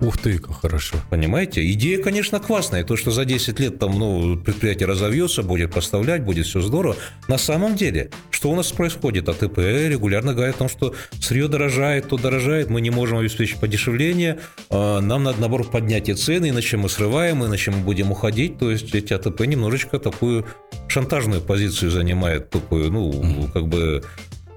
Ух 0.00 0.16
ты, 0.16 0.38
как 0.38 0.60
хорошо. 0.60 0.96
Понимаете? 1.10 1.68
Идея, 1.72 2.00
конечно, 2.00 2.38
классная. 2.38 2.84
То, 2.84 2.96
что 2.96 3.10
за 3.10 3.24
10 3.24 3.58
лет 3.58 3.78
там, 3.80 3.98
ну, 3.98 4.36
предприятие 4.36 4.86
разовьется, 4.86 5.42
будет 5.42 5.72
поставлять, 5.72 6.24
будет 6.24 6.46
все 6.46 6.60
здорово. 6.60 6.96
На 7.26 7.36
самом 7.36 7.74
деле, 7.74 8.10
что 8.30 8.50
у 8.50 8.54
нас 8.54 8.70
происходит? 8.70 9.28
АТП 9.28 9.58
регулярно 9.58 10.34
говорит 10.34 10.54
о 10.54 10.58
том, 10.58 10.68
что 10.68 10.94
сырье 11.20 11.48
дорожает, 11.48 12.08
то 12.08 12.16
дорожает, 12.16 12.70
мы 12.70 12.80
не 12.80 12.90
можем 12.90 13.18
обеспечить 13.18 13.58
подешевление, 13.58 14.38
а 14.70 15.00
нам 15.00 15.24
надо, 15.24 15.40
наоборот, 15.40 15.72
поднять 15.72 16.08
и 16.08 16.14
цены, 16.14 16.50
иначе 16.50 16.76
мы 16.76 16.88
срываем, 16.88 17.44
иначе 17.44 17.72
мы 17.72 17.78
будем 17.78 18.12
уходить. 18.12 18.58
То 18.58 18.70
есть 18.70 18.94
эти 18.94 19.12
АТП 19.12 19.40
немножечко 19.40 19.98
такую 19.98 20.46
шантажную 20.86 21.40
позицию 21.40 21.90
занимают, 21.90 22.50
такую, 22.50 22.92
ну, 22.92 23.48
как 23.52 23.66
бы 23.66 24.04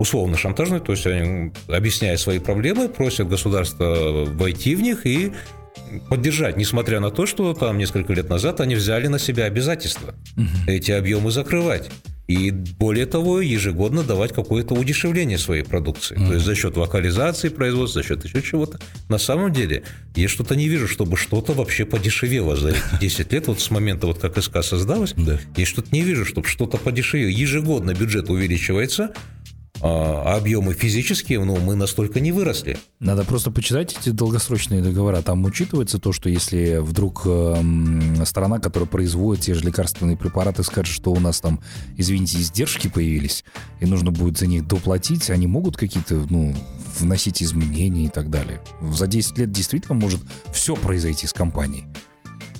условно 0.01 0.35
шантажные, 0.35 0.81
то 0.81 0.93
есть 0.93 1.05
они, 1.05 1.51
объясняя 1.67 2.17
свои 2.17 2.39
проблемы, 2.39 2.89
просят 2.89 3.29
государство 3.29 4.25
войти 4.25 4.73
в 4.73 4.81
них 4.81 5.05
и 5.05 5.31
поддержать, 6.09 6.57
несмотря 6.57 6.99
на 6.99 7.11
то, 7.11 7.27
что 7.27 7.53
там 7.53 7.77
несколько 7.77 8.11
лет 8.13 8.27
назад 8.27 8.61
они 8.61 8.73
взяли 8.73 9.07
на 9.07 9.19
себя 9.19 9.45
обязательства 9.45 10.15
угу. 10.35 10.47
эти 10.67 10.91
объемы 10.91 11.29
закрывать. 11.29 11.91
И 12.27 12.51
более 12.51 13.05
того, 13.05 13.41
ежегодно 13.41 14.03
давать 14.03 14.31
какое-то 14.31 14.73
удешевление 14.73 15.37
своей 15.37 15.63
продукции. 15.63 16.17
Mm. 16.17 16.27
То 16.27 16.33
есть 16.35 16.45
за 16.45 16.55
счет 16.55 16.77
локализации 16.77 17.49
производства, 17.49 18.01
за 18.01 18.07
счет 18.07 18.23
еще 18.23 18.41
чего-то. 18.41 18.79
На 19.09 19.17
самом 19.17 19.51
деле, 19.51 19.83
я 20.15 20.29
что-то 20.29 20.55
не 20.55 20.69
вижу, 20.69 20.87
чтобы 20.87 21.17
что-то 21.17 21.51
вообще 21.51 21.83
подешевело 21.83 22.55
за 22.55 22.69
эти 22.69 22.79
10 23.01 23.33
лет, 23.33 23.47
вот 23.47 23.59
с 23.59 23.69
момента, 23.69 24.07
вот 24.07 24.19
как 24.19 24.41
СК 24.41 24.63
создалась, 24.63 25.13
да. 25.17 25.39
я 25.57 25.65
что-то 25.65 25.89
не 25.91 26.03
вижу, 26.03 26.23
чтобы 26.23 26.47
что-то 26.47 26.77
подешевело. 26.77 27.27
Ежегодно 27.27 27.93
бюджет 27.93 28.29
увеличивается, 28.29 29.11
а 29.83 30.35
объемы 30.37 30.73
физические, 30.73 31.43
ну, 31.43 31.57
мы 31.57 31.75
настолько 31.75 32.19
не 32.19 32.31
выросли. 32.31 32.77
Надо 32.99 33.23
просто 33.23 33.49
почитать 33.49 33.97
эти 33.99 34.09
долгосрочные 34.09 34.81
договора. 34.81 35.21
Там 35.23 35.43
учитывается 35.43 35.97
то, 35.97 36.13
что 36.13 36.29
если 36.29 36.77
вдруг 36.77 37.23
э, 37.25 37.63
страна, 38.25 38.59
которая 38.59 38.87
производит 38.87 39.43
те 39.43 39.55
же 39.55 39.61
лекарственные 39.61 40.17
препараты, 40.17 40.63
скажет, 40.63 40.93
что 40.93 41.11
у 41.11 41.19
нас 41.19 41.41
там, 41.41 41.61
извините, 41.97 42.37
издержки 42.37 42.89
появились, 42.89 43.43
и 43.79 43.85
нужно 43.85 44.11
будет 44.11 44.37
за 44.37 44.45
них 44.45 44.67
доплатить, 44.67 45.31
они 45.31 45.47
могут 45.47 45.77
какие-то, 45.77 46.25
ну, 46.29 46.55
вносить 46.99 47.41
изменения 47.41 48.05
и 48.05 48.09
так 48.09 48.29
далее. 48.29 48.61
За 48.81 49.07
10 49.07 49.39
лет 49.39 49.51
действительно 49.51 49.95
может 49.95 50.21
все 50.53 50.75
произойти 50.75 51.25
с 51.25 51.33
компанией. 51.33 51.85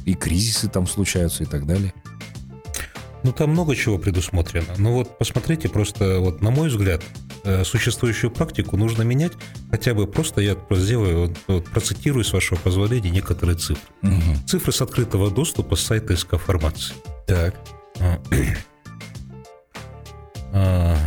И 0.05 0.15
кризисы 0.15 0.67
там 0.67 0.88
случаются 0.88 1.43
и 1.43 1.45
так 1.45 1.67
далее. 1.67 1.93
Ну, 3.23 3.31
там 3.31 3.51
много 3.51 3.75
чего 3.75 3.97
предусмотрено. 3.97 4.73
Ну 4.77 4.93
вот 4.93 5.17
посмотрите, 5.17 5.69
просто 5.69 6.19
вот 6.19 6.41
на 6.41 6.49
мой 6.49 6.69
взгляд, 6.69 7.03
э, 7.43 7.63
существующую 7.63 8.31
практику 8.31 8.77
нужно 8.77 9.03
менять. 9.03 9.34
Хотя 9.69 9.93
бы 9.93 10.07
просто 10.07 10.41
я 10.41 10.57
сделаю, 10.71 11.27
вот, 11.27 11.38
вот, 11.47 11.65
процитирую, 11.65 12.23
с 12.23 12.34
вашего 12.34 12.57
позволения, 12.57 13.12
некоторые 13.12 13.57
цифры. 13.57 13.93
Угу. 14.01 14.47
Цифры 14.47 14.71
с 14.71 14.81
открытого 14.81 15.29
доступа 15.29 15.75
с 15.75 15.81
сайта 15.81 16.15
СК 16.15 16.38
Формации. 16.38 16.95
Так. 17.27 17.55
А, 17.99 18.19
а, 20.53 20.97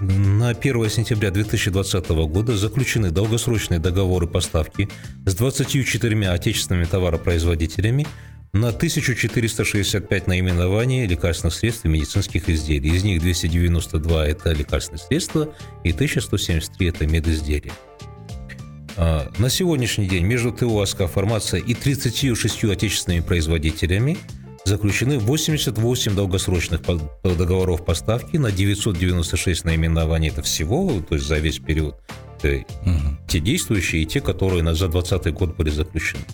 на 0.00 0.50
1 0.50 0.90
сентября 0.90 1.30
2020 1.30 2.08
года 2.08 2.56
заключены 2.56 3.10
долгосрочные 3.10 3.80
договоры 3.80 4.26
поставки 4.26 4.88
с 5.26 5.34
24 5.34 6.30
отечественными 6.30 6.86
товаропроизводителями 6.86 8.06
на 8.52 8.68
1465 8.68 10.26
наименований 10.26 11.06
лекарственных 11.06 11.54
средств 11.54 11.84
и 11.84 11.88
медицинских 11.88 12.48
изделий. 12.48 12.90
Из 12.90 13.04
них 13.04 13.20
292– 13.20 14.26
это 14.28 14.52
лекарственные 14.52 14.98
средства 14.98 15.54
и 15.84 15.92
1173– 15.92 16.88
это 16.88 17.06
медизделия. 17.06 17.72
А, 18.96 19.30
на 19.38 19.50
сегодняшний 19.50 20.08
день 20.08 20.24
между 20.24 20.52
ТО 20.52 20.80
«Аска 20.80 21.06
Фармация» 21.06 21.60
и 21.60 21.74
36 21.74 22.64
отечественными 22.64 23.20
производителями 23.20 24.18
заключены 24.64 25.18
88 25.18 26.14
долгосрочных 26.14 26.80
договоров 27.22 27.84
поставки 27.84 28.36
на 28.36 28.50
996 28.50 29.64
наименований. 29.64 30.28
Это 30.28 30.42
всего, 30.42 31.00
то 31.08 31.14
есть 31.14 31.26
за 31.26 31.38
весь 31.38 31.58
период. 31.58 31.96
Угу. 32.42 33.16
Те 33.28 33.38
действующие 33.40 34.02
и 34.02 34.06
те, 34.06 34.20
которые 34.20 34.62
за 34.74 34.88
2020 34.88 35.34
год 35.34 35.56
были 35.56 35.70
заключены. 35.70 36.24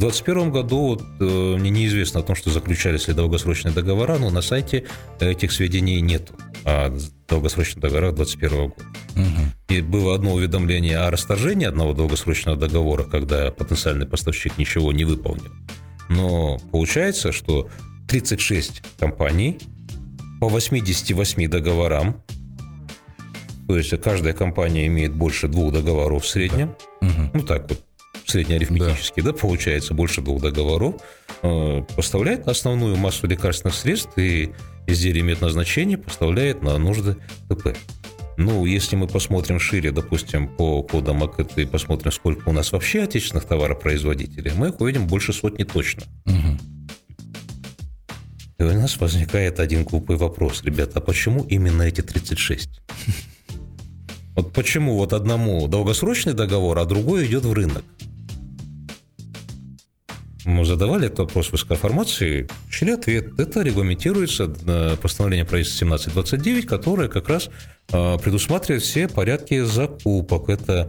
В 0.00 0.02
2021 0.02 0.50
году 0.50 0.78
вот, 0.86 1.02
э, 1.20 1.56
мне 1.58 1.68
неизвестно 1.68 2.20
о 2.20 2.22
том, 2.22 2.34
что 2.34 2.48
заключались 2.48 3.06
ли 3.06 3.12
долгосрочные 3.12 3.74
договора, 3.74 4.16
но 4.16 4.30
на 4.30 4.40
сайте 4.40 4.86
этих 5.20 5.52
сведений 5.52 6.00
нет 6.00 6.30
о 6.64 6.96
долгосрочных 7.28 7.82
договорах 7.82 8.14
2021 8.14 8.68
года. 8.70 8.82
Угу. 9.14 9.74
И 9.76 9.82
было 9.82 10.14
одно 10.14 10.32
уведомление 10.32 10.96
о 10.96 11.10
расторжении 11.10 11.66
одного 11.66 11.92
долгосрочного 11.92 12.56
договора, 12.56 13.02
когда 13.02 13.50
потенциальный 13.50 14.06
поставщик 14.06 14.56
ничего 14.56 14.90
не 14.90 15.04
выполнил. 15.04 15.52
Но 16.08 16.58
получается, 16.72 17.30
что 17.30 17.68
36 18.08 18.82
компаний 18.98 19.58
по 20.40 20.48
88 20.48 21.46
договорам, 21.50 22.22
то 23.68 23.76
есть 23.76 23.90
каждая 24.00 24.32
компания 24.32 24.86
имеет 24.86 25.12
больше 25.12 25.46
двух 25.46 25.74
договоров 25.74 26.24
в 26.24 26.26
среднем, 26.26 26.74
Угу. 27.02 27.30
ну 27.34 27.42
так 27.42 27.68
вот, 27.68 27.82
среднеарифметически, 28.26 29.20
да, 29.20 29.32
получается 29.32 29.94
больше 29.94 30.20
двух 30.20 30.42
договоров, 30.42 30.96
э, 31.42 31.82
поставляет 31.96 32.48
основную 32.48 32.96
массу 32.96 33.26
лекарственных 33.26 33.74
средств 33.74 34.16
и 34.16 34.52
изделий 34.86 35.22
медназначения 35.22 35.98
поставляет 35.98 36.62
на 36.62 36.78
нужды 36.78 37.16
ТП. 37.48 37.76
Ну, 38.36 38.64
если 38.64 38.96
мы 38.96 39.06
посмотрим 39.06 39.58
шире, 39.58 39.90
допустим, 39.90 40.48
по 40.48 40.82
кодам 40.82 41.22
АКТ 41.22 41.58
и 41.58 41.66
посмотрим, 41.66 42.10
сколько 42.10 42.48
у 42.48 42.52
нас 42.52 42.72
вообще 42.72 43.02
отечественных 43.02 43.44
товаропроизводителей, 43.44 44.52
мы 44.54 44.68
их 44.68 44.80
увидим 44.80 45.06
больше 45.06 45.32
сотни 45.32 45.64
точно. 45.64 46.04
Угу. 46.26 46.58
И 48.60 48.62
у 48.62 48.72
нас 48.72 48.98
возникает 48.98 49.60
один 49.60 49.84
глупый 49.84 50.16
вопрос, 50.16 50.62
ребята, 50.62 50.98
а 50.98 51.02
почему 51.02 51.44
именно 51.44 51.82
эти 51.82 52.00
36? 52.00 52.80
Вот 54.40 54.54
почему 54.54 54.96
вот 54.96 55.12
одному 55.12 55.68
долгосрочный 55.68 56.32
договор, 56.32 56.78
а 56.78 56.86
другой 56.86 57.26
идет 57.26 57.44
в 57.44 57.52
рынок? 57.52 57.84
Мы 60.46 60.64
задавали 60.64 61.08
этот 61.08 61.18
вопрос 61.18 61.52
в 61.52 61.58
СК-формации, 61.58 62.48
получили 62.62 62.92
ответ. 62.92 63.38
Это 63.38 63.60
регламентируется 63.60 64.50
э, 64.66 64.96
постановлением 64.96 65.46
правительства 65.46 65.86
1729, 65.86 66.66
которое 66.66 67.08
как 67.08 67.28
раз 67.28 67.50
э, 67.92 68.16
предусматривает 68.16 68.82
все 68.82 69.08
порядки 69.08 69.62
закупок. 69.62 70.48
Это 70.48 70.88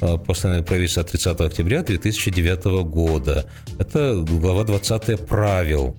э, 0.00 0.18
постановление 0.18 0.66
правительства 0.66 1.04
от 1.04 1.12
30 1.12 1.40
октября 1.40 1.84
2009 1.84 2.64
года. 2.82 3.48
Это 3.78 4.24
глава 4.28 4.64
20 4.64 5.24
правил. 5.24 5.96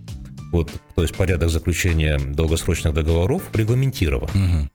Вот, 0.52 0.70
то 0.96 1.04
есть 1.04 1.16
порядок 1.16 1.50
заключения 1.50 2.20
долгосрочных 2.20 2.94
договоров 2.94 3.44
регламентирован. 3.54 4.30
Угу. 4.30 4.70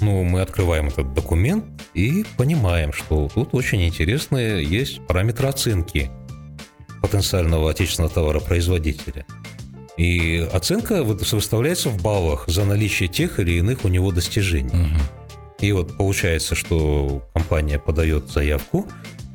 Ну, 0.00 0.24
мы 0.24 0.40
открываем 0.40 0.88
этот 0.88 1.12
документ 1.14 1.64
и 1.94 2.24
понимаем, 2.36 2.92
что 2.92 3.28
тут 3.34 3.54
очень 3.54 3.82
интересные 3.82 4.64
есть 4.64 5.06
параметры 5.06 5.48
оценки 5.48 6.10
потенциального 7.02 7.70
отечественного 7.70 8.12
товаропроизводителя. 8.12 9.26
И 9.96 10.48
оценка 10.52 11.02
выставляется 11.04 11.90
в 11.90 12.02
баллах 12.02 12.44
за 12.46 12.64
наличие 12.64 13.08
тех 13.08 13.38
или 13.38 13.52
иных 13.52 13.84
у 13.84 13.88
него 13.88 14.12
достижений. 14.12 14.70
Угу. 14.70 15.00
И 15.60 15.72
вот 15.72 15.96
получается, 15.96 16.54
что 16.54 17.22
компания 17.34 17.78
подает 17.78 18.30
заявку, 18.30 18.86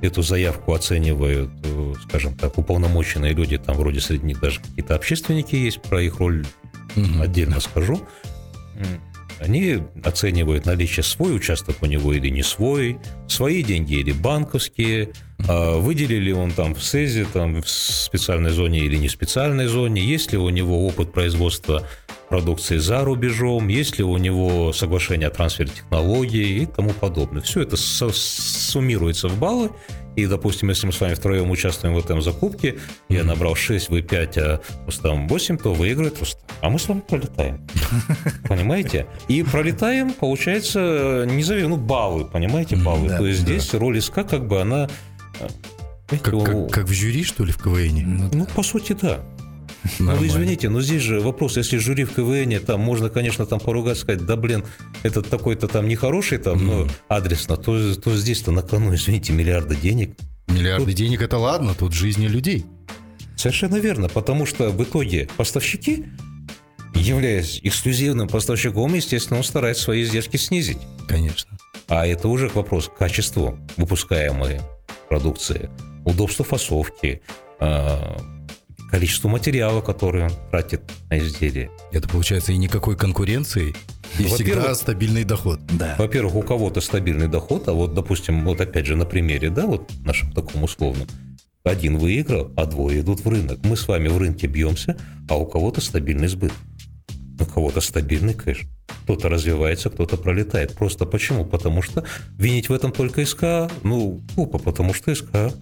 эту 0.02 0.24
заявку 0.24 0.74
оценивают, 0.74 1.52
э, 1.64 1.94
скажем 2.08 2.36
так, 2.36 2.58
уполномоченные 2.58 3.34
люди, 3.34 3.58
там 3.58 3.78
вроде 3.78 4.00
среди 4.00 4.26
них 4.26 4.40
даже 4.40 4.60
какие-то 4.60 4.96
общественники 4.96 5.56
есть, 5.56 5.82
про 5.82 6.02
их 6.02 6.20
роль 6.20 6.46
Мгм. 6.96 7.22
отдельно 7.22 7.60
скажу. 7.60 8.02
Они 9.40 9.80
оценивают 10.04 10.66
наличие 10.66 11.04
свой 11.04 11.36
участок 11.36 11.78
у 11.82 11.86
него 11.86 12.14
или 12.14 12.30
не 12.30 12.44
свой, 12.44 12.98
свои 13.28 13.64
деньги 13.64 13.96
или 13.96 14.12
банковские, 14.12 15.10
а 15.48 15.78
выделили 15.78 16.32
он 16.32 16.52
там 16.52 16.74
в 16.74 16.82
СЭЗе, 16.82 17.26
там 17.32 17.62
в 17.62 17.70
специальной 17.70 18.52
зоне 18.52 18.80
или 18.80 18.98
не 18.98 19.10
специальной 19.10 19.68
зоне, 19.68 20.02
есть 20.02 20.32
ли 20.32 20.38
у 20.38 20.50
него 20.50 20.88
опыт 20.88 21.12
производства 21.12 21.88
продукции 22.30 22.78
за 22.78 23.04
рубежом, 23.04 23.68
есть 23.68 23.98
ли 23.98 24.04
у 24.04 24.18
него 24.18 24.74
соглашение 24.74 25.28
о 25.28 25.32
трансфере 25.32 25.70
технологий 25.70 26.64
и 26.64 26.66
тому 26.66 26.92
подобное. 26.92 27.42
Все 27.42 27.62
это 27.62 27.78
суммируется 27.78 29.28
в 29.28 29.38
баллы, 29.38 29.70
и, 30.16 30.26
допустим, 30.28 30.70
если 30.70 30.88
мы 30.88 30.94
с 30.94 31.02
вами 31.02 31.14
втроем 31.14 31.50
участвуем 31.52 31.96
в 31.96 32.00
этом 32.00 32.22
закупке, 32.22 32.78
я 33.10 33.24
набрал 33.24 33.56
6, 33.56 33.90
вы 33.90 34.02
5, 34.02 34.38
а 34.38 34.62
Рустам 34.86 35.28
8, 35.28 35.58
то 35.58 35.74
выиграет 35.74 36.20
Рустам. 36.20 36.42
А 36.62 36.70
мы 36.70 36.80
с 36.80 36.88
вами 36.88 37.02
пролетаем. 37.02 37.68
Понимаете? 38.48 39.08
И 39.28 39.44
пролетаем, 39.44 40.14
получается, 40.14 41.26
не 41.28 41.44
зови, 41.44 41.64
ну, 41.68 41.78
баллы, 41.78 42.26
понимаете, 42.26 42.76
баллы. 42.76 43.10
Да, 43.10 43.18
то 43.18 43.28
есть 43.28 43.42
да. 43.42 43.48
здесь 43.48 43.74
роль 43.74 44.02
СК 44.02 44.26
как 44.28 44.48
бы 44.48 44.62
она... 44.62 44.90
э, 45.40 45.48
Как, 46.08 46.22
как, 46.22 46.72
как 46.72 46.86
в 46.86 46.94
жюри, 46.94 47.24
что 47.24 47.44
ли, 47.44 47.52
в 47.52 47.58
КВН? 47.58 48.18
Ну, 48.18 48.30
Ну, 48.32 48.46
по 48.56 48.64
сути, 48.64 48.94
да. 48.94 49.20
Ну, 50.00 50.16
вы 50.16 50.28
извините, 50.28 50.70
но 50.70 50.82
здесь 50.82 51.02
же 51.02 51.20
вопрос, 51.20 51.58
если 51.58 51.78
жюри 51.78 52.04
в 52.04 52.14
КВН, 52.14 52.60
там 52.66 52.82
можно, 52.82 53.10
конечно, 53.10 53.46
там 53.46 53.60
поругать, 53.60 53.98
сказать, 53.98 54.26
да, 54.26 54.36
блин, 54.36 54.64
этот 55.04 55.30
такой-то 55.30 55.68
там 55.68 55.88
нехороший, 55.88 56.38
там, 56.38 56.66
ну, 56.66 56.88
адресно, 57.08 57.58
то, 57.58 57.96
то 57.96 58.16
здесь-то 58.16 58.52
на 58.52 58.62
кону, 58.62 58.94
извините, 58.96 59.34
миллиарды 59.34 59.76
денег. 59.76 60.16
Миллиарды 60.48 60.94
денег 60.94 61.22
это 61.22 61.38
ладно, 61.38 61.76
тут 61.78 61.94
жизни 61.94 62.28
людей. 62.28 62.66
Совершенно 63.36 63.76
верно, 63.76 64.10
потому 64.10 64.46
что 64.46 64.70
в 64.70 64.84
итоге 64.84 65.28
поставщики, 65.38 66.06
являясь 66.94 67.60
эксклюзивным 67.64 68.28
поставщиком, 68.28 68.94
естественно, 68.94 69.38
он 69.38 69.44
старается 69.44 69.84
свои 69.84 70.04
издержки 70.04 70.38
снизить. 70.38 70.80
Конечно. 71.08 71.58
А 71.88 72.08
это 72.08 72.28
уже 72.28 72.50
вопрос 72.50 72.88
к 72.88 72.98
качеству 72.98 73.60
выпускаемой 73.78 74.62
продукции, 75.10 75.70
удобству 76.06 76.44
фасовки, 76.44 77.22
э, 77.60 78.18
количеству 78.90 79.30
материала, 79.30 79.82
который 79.82 80.24
он 80.24 80.32
тратит 80.52 80.82
на 81.10 81.20
изделие. 81.20 81.70
Это 81.92 82.08
получается 82.08 82.52
и 82.52 82.58
никакой 82.58 82.96
конкуренции, 82.96 83.76
и 84.20 84.24
Ну, 84.24 84.30
всегда 84.30 84.74
стабильный 84.76 85.24
доход. 85.24 85.60
Да. 85.74 85.96
Во-первых, 85.98 86.36
у 86.36 86.42
кого-то 86.42 86.82
стабильный 86.82 87.28
доход, 87.28 87.68
а 87.68 87.74
вот, 87.74 87.94
допустим, 87.94 88.46
вот 88.46 88.62
опять 88.62 88.86
же 88.86 88.96
на 88.96 89.06
примере, 89.06 89.50
да, 89.50 89.66
вот 89.66 89.92
нашем 90.04 90.32
таком 90.32 90.64
условном, 90.64 91.08
один 91.64 91.98
выиграл, 91.98 92.52
а 92.56 92.66
двое 92.66 93.02
идут 93.02 93.26
в 93.26 93.30
рынок. 93.30 93.60
Мы 93.64 93.76
с 93.76 93.88
вами 93.88 94.08
в 94.08 94.18
рынке 94.18 94.48
бьемся, 94.48 94.98
а 95.28 95.36
у 95.36 95.46
кого-то 95.46 95.82
стабильный 95.82 96.28
сбыт. 96.28 96.54
У 97.40 97.46
кого-то 97.46 97.82
стабильный 97.82 98.34
кэш. 98.34 98.66
Кто-то 99.04 99.30
развивается, 99.30 99.90
кто-то 99.90 100.16
пролетает. 100.16 100.74
Просто 100.74 101.06
почему? 101.06 101.44
Потому 101.44 101.82
что 101.82 102.06
винить 102.38 102.70
в 102.70 102.74
этом 102.74 102.92
только 102.92 103.26
СК, 103.26 103.72
ну, 103.84 104.22
глупо, 104.36 104.60
потому 104.60 104.94
что 104.94 105.14
СК 105.14 105.54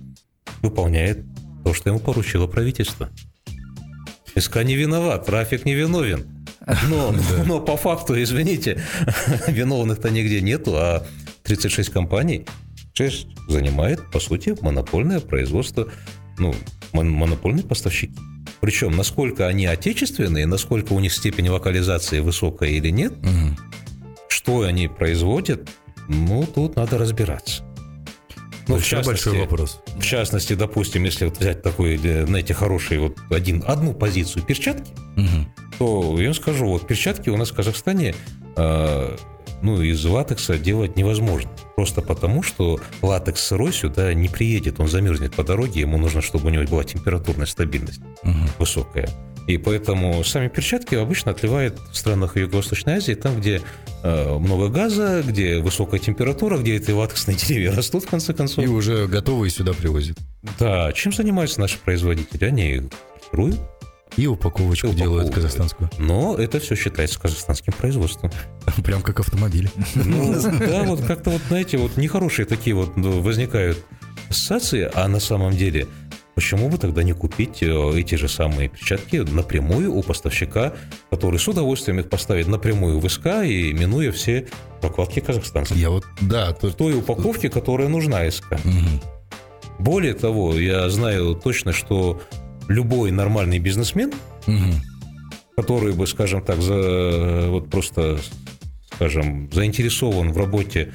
выполняет 0.61 1.25
то, 1.63 1.73
что 1.73 1.89
ему 1.89 1.99
поручило 1.99 2.47
правительство. 2.47 3.09
СК 4.37 4.63
не 4.63 4.75
виноват, 4.75 5.25
трафик 5.25 5.65
не 5.65 5.73
виновен. 5.75 6.25
Но, 6.89 7.13
но 7.45 7.59
по 7.59 7.77
факту, 7.77 8.21
извините, 8.21 8.81
виновных-то 9.47 10.09
нигде 10.09 10.41
нету, 10.41 10.73
а 10.75 11.05
36 11.43 11.89
компаний 11.89 12.45
6 12.93 13.27
занимает, 13.49 14.09
по 14.11 14.19
сути, 14.19 14.55
монопольное 14.61 15.19
производство, 15.19 15.87
ну, 16.37 16.53
мон- 16.93 17.09
монопольные 17.11 17.63
поставщики. 17.63 18.13
Причем, 18.61 18.95
насколько 18.95 19.47
они 19.47 19.65
отечественные, 19.65 20.45
насколько 20.45 20.93
у 20.93 20.99
них 20.99 21.13
степень 21.13 21.49
локализации 21.49 22.19
высокая 22.19 22.69
или 22.69 22.89
нет, 22.89 23.13
Мгм. 23.21 23.57
что 24.29 24.61
они 24.61 24.87
производят, 24.87 25.69
ну, 26.07 26.45
тут 26.45 26.75
надо 26.75 26.97
разбираться. 26.97 27.63
Ну, 28.67 28.75
в 28.75 28.77
большой, 28.77 28.89
частности, 28.99 29.25
большой 29.25 29.41
вопрос. 29.41 29.81
в 29.95 30.01
частности, 30.03 30.53
допустим, 30.53 31.03
если 31.03 31.25
вот 31.25 31.37
взять 31.37 31.61
такой, 31.61 31.99
э, 32.03 32.25
знаете, 32.25 32.53
хороший 32.53 32.97
вот 32.99 33.17
один, 33.29 33.63
одну 33.67 33.93
позицию 33.93 34.43
перчатки, 34.43 34.91
Мгм. 35.15 35.51
то 35.79 36.15
я 36.19 36.25
вам 36.25 36.33
скажу, 36.33 36.67
вот 36.67 36.87
перчатки 36.87 37.29
у 37.29 37.37
нас 37.37 37.51
в 37.51 37.55
Казахстане 37.55 38.15
э, 38.55 39.17
ну, 39.61 39.81
из 39.81 40.03
латекса 40.05 40.57
делать 40.57 40.95
невозможно. 40.97 41.49
Просто 41.75 42.01
потому, 42.01 42.43
что 42.43 42.79
латекс 43.01 43.43
сырой 43.43 43.71
сюда 43.73 44.13
не 44.13 44.27
приедет, 44.27 44.79
он 44.79 44.87
замерзнет 44.87 45.33
по 45.35 45.43
дороге, 45.43 45.81
ему 45.81 45.97
нужно, 45.97 46.21
чтобы 46.21 46.47
у 46.47 46.49
него 46.49 46.63
была 46.65 46.83
температурная 46.83 47.47
стабильность 47.47 48.01
Мгм. 48.23 48.49
высокая. 48.59 49.09
И 49.47 49.57
поэтому 49.57 50.23
сами 50.23 50.47
перчатки 50.47 50.95
обычно 50.95 51.31
отливают 51.31 51.77
в 51.91 51.95
странах 51.97 52.37
Юго-Восточной 52.37 52.95
Азии, 52.95 53.13
там, 53.13 53.39
где 53.39 53.61
много 54.03 54.67
газа, 54.69 55.23
где 55.25 55.59
высокая 55.59 55.99
температура, 55.99 56.57
где 56.57 56.75
эти 56.75 56.91
латексные 56.91 57.37
деревья 57.47 57.71
растут, 57.71 58.03
в 58.03 58.09
конце 58.09 58.33
концов. 58.33 58.63
И 58.63 58.67
уже 58.67 59.07
готовые 59.07 59.49
сюда 59.49 59.73
привозят. 59.73 60.17
Да, 60.59 60.91
чем 60.93 61.13
занимаются 61.13 61.59
наши 61.61 61.77
производители? 61.79 62.45
Они 62.45 62.81
фильтруют, 63.21 63.59
И 64.17 64.27
упаковочку 64.27 64.87
И 64.87 64.91
делают 64.93 65.33
казахстанскую. 65.33 65.89
но 65.97 66.35
это 66.35 66.59
все 66.59 66.75
считается 66.75 67.19
казахстанским 67.19 67.73
производством. 67.73 68.31
Прям 68.83 69.01
как 69.01 69.19
автомобили. 69.21 69.71
Ну, 69.95 70.33
да, 70.59 70.83
вот 70.83 71.01
как-то 71.01 71.29
вот, 71.31 71.41
знаете, 71.47 71.77
вот 71.77 71.97
нехорошие 71.97 72.45
такие 72.45 72.75
вот 72.75 72.97
ну, 72.97 73.21
возникают 73.21 73.83
ассоциации, 74.29 74.89
а 74.93 75.07
на 75.07 75.19
самом 75.19 75.53
деле 75.55 75.87
почему 76.35 76.69
бы 76.69 76.77
тогда 76.77 77.03
не 77.03 77.13
купить 77.13 77.61
э, 77.61 77.91
эти 77.99 78.15
же 78.15 78.27
самые 78.27 78.69
перчатки 78.69 79.17
напрямую 79.17 79.93
у 79.93 80.01
поставщика, 80.03 80.73
который 81.09 81.39
с 81.39 81.47
удовольствием 81.47 81.99
их 81.99 82.09
поставит 82.09 82.47
напрямую 82.47 82.99
в 82.99 83.09
СК 83.09 83.27
и 83.43 83.73
минуя 83.73 84.11
все 84.11 84.47
прокладки 84.81 85.19
казахстанцев. 85.19 85.77
Я 85.77 85.89
вот, 85.89 86.05
да, 86.21 86.51
то, 86.53 86.69
В 86.69 86.75
той 86.75 86.97
упаковке, 86.97 87.49
которая 87.49 87.87
нужна 87.87 88.29
СК. 88.29 88.51
Мгм. 88.63 89.01
Более 89.79 90.13
того, 90.13 90.53
я 90.57 90.89
знаю 90.89 91.35
точно, 91.35 91.73
что 91.73 92.21
любой 92.67 93.11
нормальный 93.11 93.59
бизнесмен, 93.59 94.11
Мгм. 94.47 94.73
который 95.55 95.93
бы, 95.93 96.07
скажем 96.07 96.41
так, 96.41 96.61
за, 96.61 97.47
вот 97.49 97.69
просто, 97.69 98.17
скажем, 98.93 99.49
заинтересован 99.51 100.31
в 100.31 100.37
работе, 100.37 100.93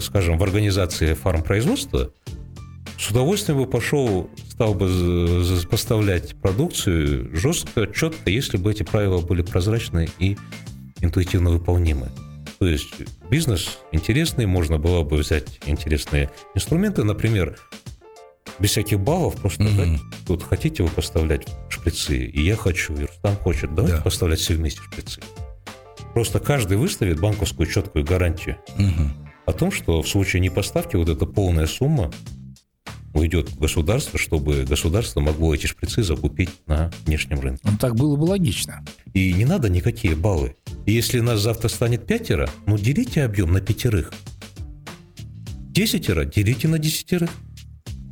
скажем, 0.00 0.38
в 0.38 0.42
организации 0.42 1.14
фармпроизводства, 1.14 2.10
с 2.98 3.10
удовольствием 3.10 3.58
бы 3.58 3.66
пошел, 3.66 4.28
стал 4.50 4.74
бы 4.74 4.88
поставлять 5.70 6.34
продукцию 6.40 7.34
жестко, 7.36 7.86
четко, 7.86 8.30
если 8.30 8.56
бы 8.56 8.70
эти 8.72 8.82
правила 8.82 9.20
были 9.20 9.42
прозрачны 9.42 10.08
и 10.18 10.36
интуитивно 11.00 11.50
выполнимы. 11.50 12.08
То 12.58 12.66
есть 12.66 12.88
бизнес 13.30 13.78
интересный, 13.92 14.46
можно 14.46 14.78
было 14.78 15.04
бы 15.04 15.16
взять 15.18 15.60
интересные 15.66 16.30
инструменты, 16.56 17.04
например, 17.04 17.56
без 18.58 18.70
всяких 18.70 18.98
баллов, 18.98 19.36
просто 19.36 19.62
Мгм. 19.62 19.76
дать, 19.76 20.00
вот 20.26 20.42
хотите 20.42 20.82
вы 20.82 20.88
поставлять 20.88 21.46
шприцы, 21.68 22.16
и 22.24 22.42
я 22.42 22.56
хочу, 22.56 22.94
и 22.94 23.04
Рустам 23.04 23.36
хочет, 23.36 23.72
давайте 23.76 23.98
Да. 23.98 24.02
поставлять 24.02 24.40
все 24.40 24.54
вместе 24.54 24.80
шприцы. 24.82 25.20
Просто 26.14 26.40
каждый 26.40 26.76
выставит 26.78 27.20
банковскую 27.20 27.68
четкую 27.68 28.04
гарантию 28.04 28.56
Мгм. 28.76 29.12
о 29.46 29.52
том, 29.52 29.70
что 29.70 30.02
в 30.02 30.08
случае 30.08 30.40
непоставки 30.40 30.96
вот 30.96 31.08
эта 31.08 31.26
полная 31.26 31.66
сумма 31.66 32.10
уйдет 33.14 33.50
в 33.50 33.58
государство, 33.58 34.18
чтобы 34.18 34.64
государство 34.64 35.20
могло 35.20 35.54
эти 35.54 35.66
шприцы 35.66 36.02
закупить 36.02 36.50
на 36.66 36.90
внешнем 37.04 37.40
рынке. 37.40 37.62
Ну, 37.64 37.76
так 37.78 37.94
было 37.94 38.16
бы 38.16 38.24
логично. 38.24 38.84
И 39.14 39.32
не 39.32 39.44
надо 39.44 39.68
никакие 39.68 40.14
баллы. 40.14 40.56
И 40.86 40.92
если 40.92 41.20
нас 41.20 41.40
завтра 41.40 41.68
станет 41.68 42.06
пятеро, 42.06 42.48
ну 42.66 42.78
делите 42.78 43.24
объем 43.24 43.52
на 43.52 43.60
пятерых. 43.60 44.12
Десятеро 45.70 46.24
делите 46.24 46.68
на 46.68 46.78
десятерых. 46.78 47.30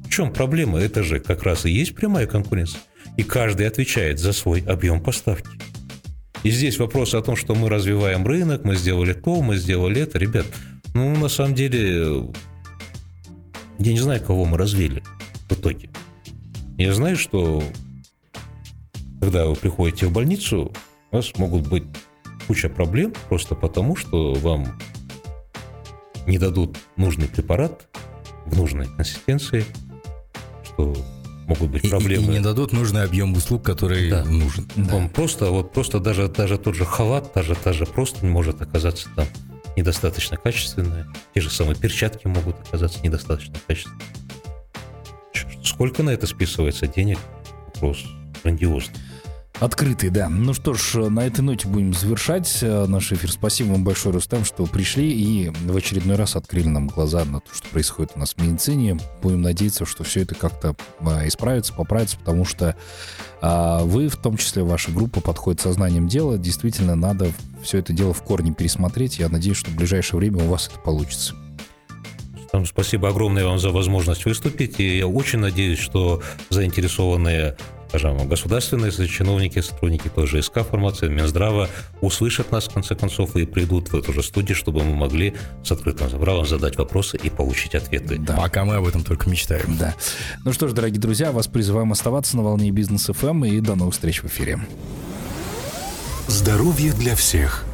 В 0.05 0.11
чем 0.11 0.32
проблема? 0.32 0.78
Это 0.78 1.03
же 1.03 1.20
как 1.20 1.42
раз 1.42 1.66
и 1.66 1.70
есть 1.70 1.94
прямая 1.94 2.26
конкуренция. 2.26 2.80
И 3.16 3.22
каждый 3.22 3.66
отвечает 3.66 4.18
за 4.18 4.32
свой 4.32 4.61
объем 4.61 5.01
поставки. 5.01 5.59
И 6.42 6.51
здесь 6.51 6.78
вопрос 6.78 7.14
о 7.14 7.22
том, 7.22 7.34
что 7.34 7.55
мы 7.55 7.68
развиваем 7.68 8.26
рынок, 8.26 8.64
мы 8.64 8.76
сделали 8.76 9.14
то, 9.14 9.42
мы 9.42 9.57
сделали 9.57 10.03
это. 10.03 10.18
Ребят, 10.18 10.47
ну, 10.94 11.16
на 11.16 11.28
самом 11.28 11.55
деле, 11.55 12.30
я 13.79 13.93
не 13.93 13.99
знаю, 14.01 14.22
кого 14.22 14.45
мы 14.45 14.57
развили 14.59 15.03
в 15.49 15.53
итоге. 15.53 15.91
Я 16.79 16.93
знаю, 16.95 17.16
что 17.16 17.62
когда 19.20 19.47
вы 19.47 19.55
приходите 19.55 20.07
в 20.07 20.12
больницу, 20.12 20.72
у 21.11 21.16
вас 21.16 21.33
могут 21.39 21.66
быть 21.68 21.85
куча 22.47 22.68
проблем 22.68 23.12
просто 23.29 23.55
потому, 23.55 23.97
что 23.97 24.35
вам 24.35 24.79
не 26.27 26.39
дадут 26.39 26.77
нужный 26.97 27.29
препарат 27.29 27.87
в 28.47 28.57
нужной 28.57 28.87
консистенции, 28.87 29.64
что 30.64 30.95
могут 31.47 31.70
быть 31.70 31.85
И, 31.85 31.87
и- 31.87 31.91
проблемы. 31.91 32.24
и 32.27 32.29
не 32.29 32.41
дадут 32.41 32.72
нужный 32.72 33.05
объем 33.05 33.33
услуг, 33.33 33.62
который 33.62 34.11
Да. 34.11 34.24
нужен. 34.24 34.68
Вам 34.77 35.09
просто, 35.09 35.51
вот 35.51 35.72
просто 35.72 36.01
даже, 36.01 36.29
даже 36.29 36.59
тот 36.59 36.74
же 36.74 36.85
халат, 36.85 37.33
та 37.33 37.43
же, 37.43 37.55
та 37.55 37.72
же 37.72 37.87
просто 37.87 38.27
может 38.27 38.61
оказаться 38.61 39.09
там 39.16 39.27
недостаточно 39.77 40.37
качественная. 40.37 41.07
Те 41.35 41.41
же 41.41 41.51
самые 41.51 41.77
перчатки 41.77 42.27
могут 42.27 42.57
оказаться 42.66 43.01
недостаточно 43.03 43.55
качественными. 43.66 44.03
Сколько 45.62 46.03
на 46.03 46.11
это 46.11 46.27
списывается 46.27 46.87
денег? 46.87 47.18
Вопрос 47.74 48.05
грандиозный. 48.43 48.95
Открытый, 49.59 50.11
да. 50.11 50.29
Ну 50.29 50.53
что 50.53 50.75
ж, 50.75 51.09
на 51.09 51.27
этой 51.27 51.41
ноте 51.41 51.67
будем 51.67 51.95
завершать 51.95 52.59
э, 52.61 52.87
наш 52.87 53.11
эфир. 53.13 53.33
Спасибо 53.33 53.69
вам 53.69 53.85
большое, 53.85 54.15
Рустам, 54.15 54.45
что 54.45 54.67
пришли 54.67 55.11
и 55.11 55.49
в 55.49 55.75
очередной 55.75 56.17
раз 56.17 56.37
открыли 56.37 56.69
нам 56.69 56.89
глаза 56.89 57.25
на 57.25 57.41
то, 57.41 57.55
что 57.55 57.67
происходит 57.69 58.13
у 58.17 58.19
нас 58.19 58.35
в 58.35 58.43
медицине. 58.43 58.99
Будем 59.23 59.41
надеяться, 59.41 59.87
что 59.87 60.05
все 60.05 60.23
это 60.23 60.35
как-то 60.35 60.77
а, 61.01 61.27
исправится, 61.27 61.73
поправится, 61.73 62.19
потому 62.19 62.45
что 62.45 62.77
а, 63.41 63.83
вы, 63.85 64.09
в 64.09 64.17
том 64.17 64.37
числе 64.37 64.63
ваша 64.63 64.91
группа, 64.91 65.23
подходит 65.23 65.63
сознанием 65.63 66.07
дела. 66.07 66.37
Действительно, 66.37 66.95
надо 66.95 67.33
все 67.63 67.79
это 67.79 67.95
дело 67.95 68.13
в 68.13 68.23
корне 68.23 68.53
пересмотреть. 68.53 69.19
Я 69.19 69.31
надеюсь, 69.31 69.57
что 69.57 69.71
в 69.71 69.75
ближайшее 69.75 70.19
время 70.19 70.45
у 70.45 70.49
вас 70.49 70.69
это 70.69 70.79
получится. 70.81 71.35
Спасибо 72.67 73.09
огромное 73.09 73.45
вам 73.45 73.59
за 73.59 73.71
возможность 73.71 74.27
выступить. 74.27 74.81
И 74.81 74.99
я 74.99 75.07
очень 75.07 75.39
надеюсь, 75.39 75.79
что 75.79 76.23
заинтересованные 76.51 77.57
скажем, 77.89 78.28
государственные 78.28 78.93
чиновники, 79.09 79.61
сотрудники 79.61 80.09
той 80.09 80.26
же 80.26 80.43
СК 80.43 80.61
формации, 80.61 81.09
Минздрава 81.09 81.68
услышат 82.01 82.53
нас, 82.53 82.68
в 82.68 82.72
конце 82.72 82.95
концов, 82.95 83.37
и 83.37 83.47
придут 83.47 83.93
в 83.93 83.97
эту 83.97 84.12
же 84.12 84.22
студию, 84.22 84.57
чтобы 84.57 84.82
мы 84.82 84.95
могли 84.95 85.34
с 85.62 85.72
открытым 85.72 86.11
забралом 86.11 86.47
задать 86.47 86.76
вопросы 86.76 87.16
и 87.16 87.30
получить 87.30 87.74
ответы. 87.74 88.18
Да. 88.18 88.37
Пока 88.37 88.64
мы 88.64 88.76
об 88.76 88.87
этом 88.87 89.05
только 89.05 89.28
мечтаем. 89.28 89.76
Да. 89.78 89.95
Ну 90.45 90.53
что 90.53 90.68
ж, 90.68 90.72
дорогие 90.72 91.01
друзья, 91.01 91.32
вас 91.32 91.47
призываем 91.49 91.93
оставаться 91.93 92.37
на 92.37 92.43
волне 92.43 92.70
бизнес 92.70 93.07
ФМ 93.07 93.45
и 93.45 93.61
до 93.61 93.74
новых 93.74 93.95
встреч 93.95 94.22
в 94.22 94.26
эфире. 94.26 94.61
Здоровье 96.28 96.93
для 96.93 97.14
всех. 97.14 97.64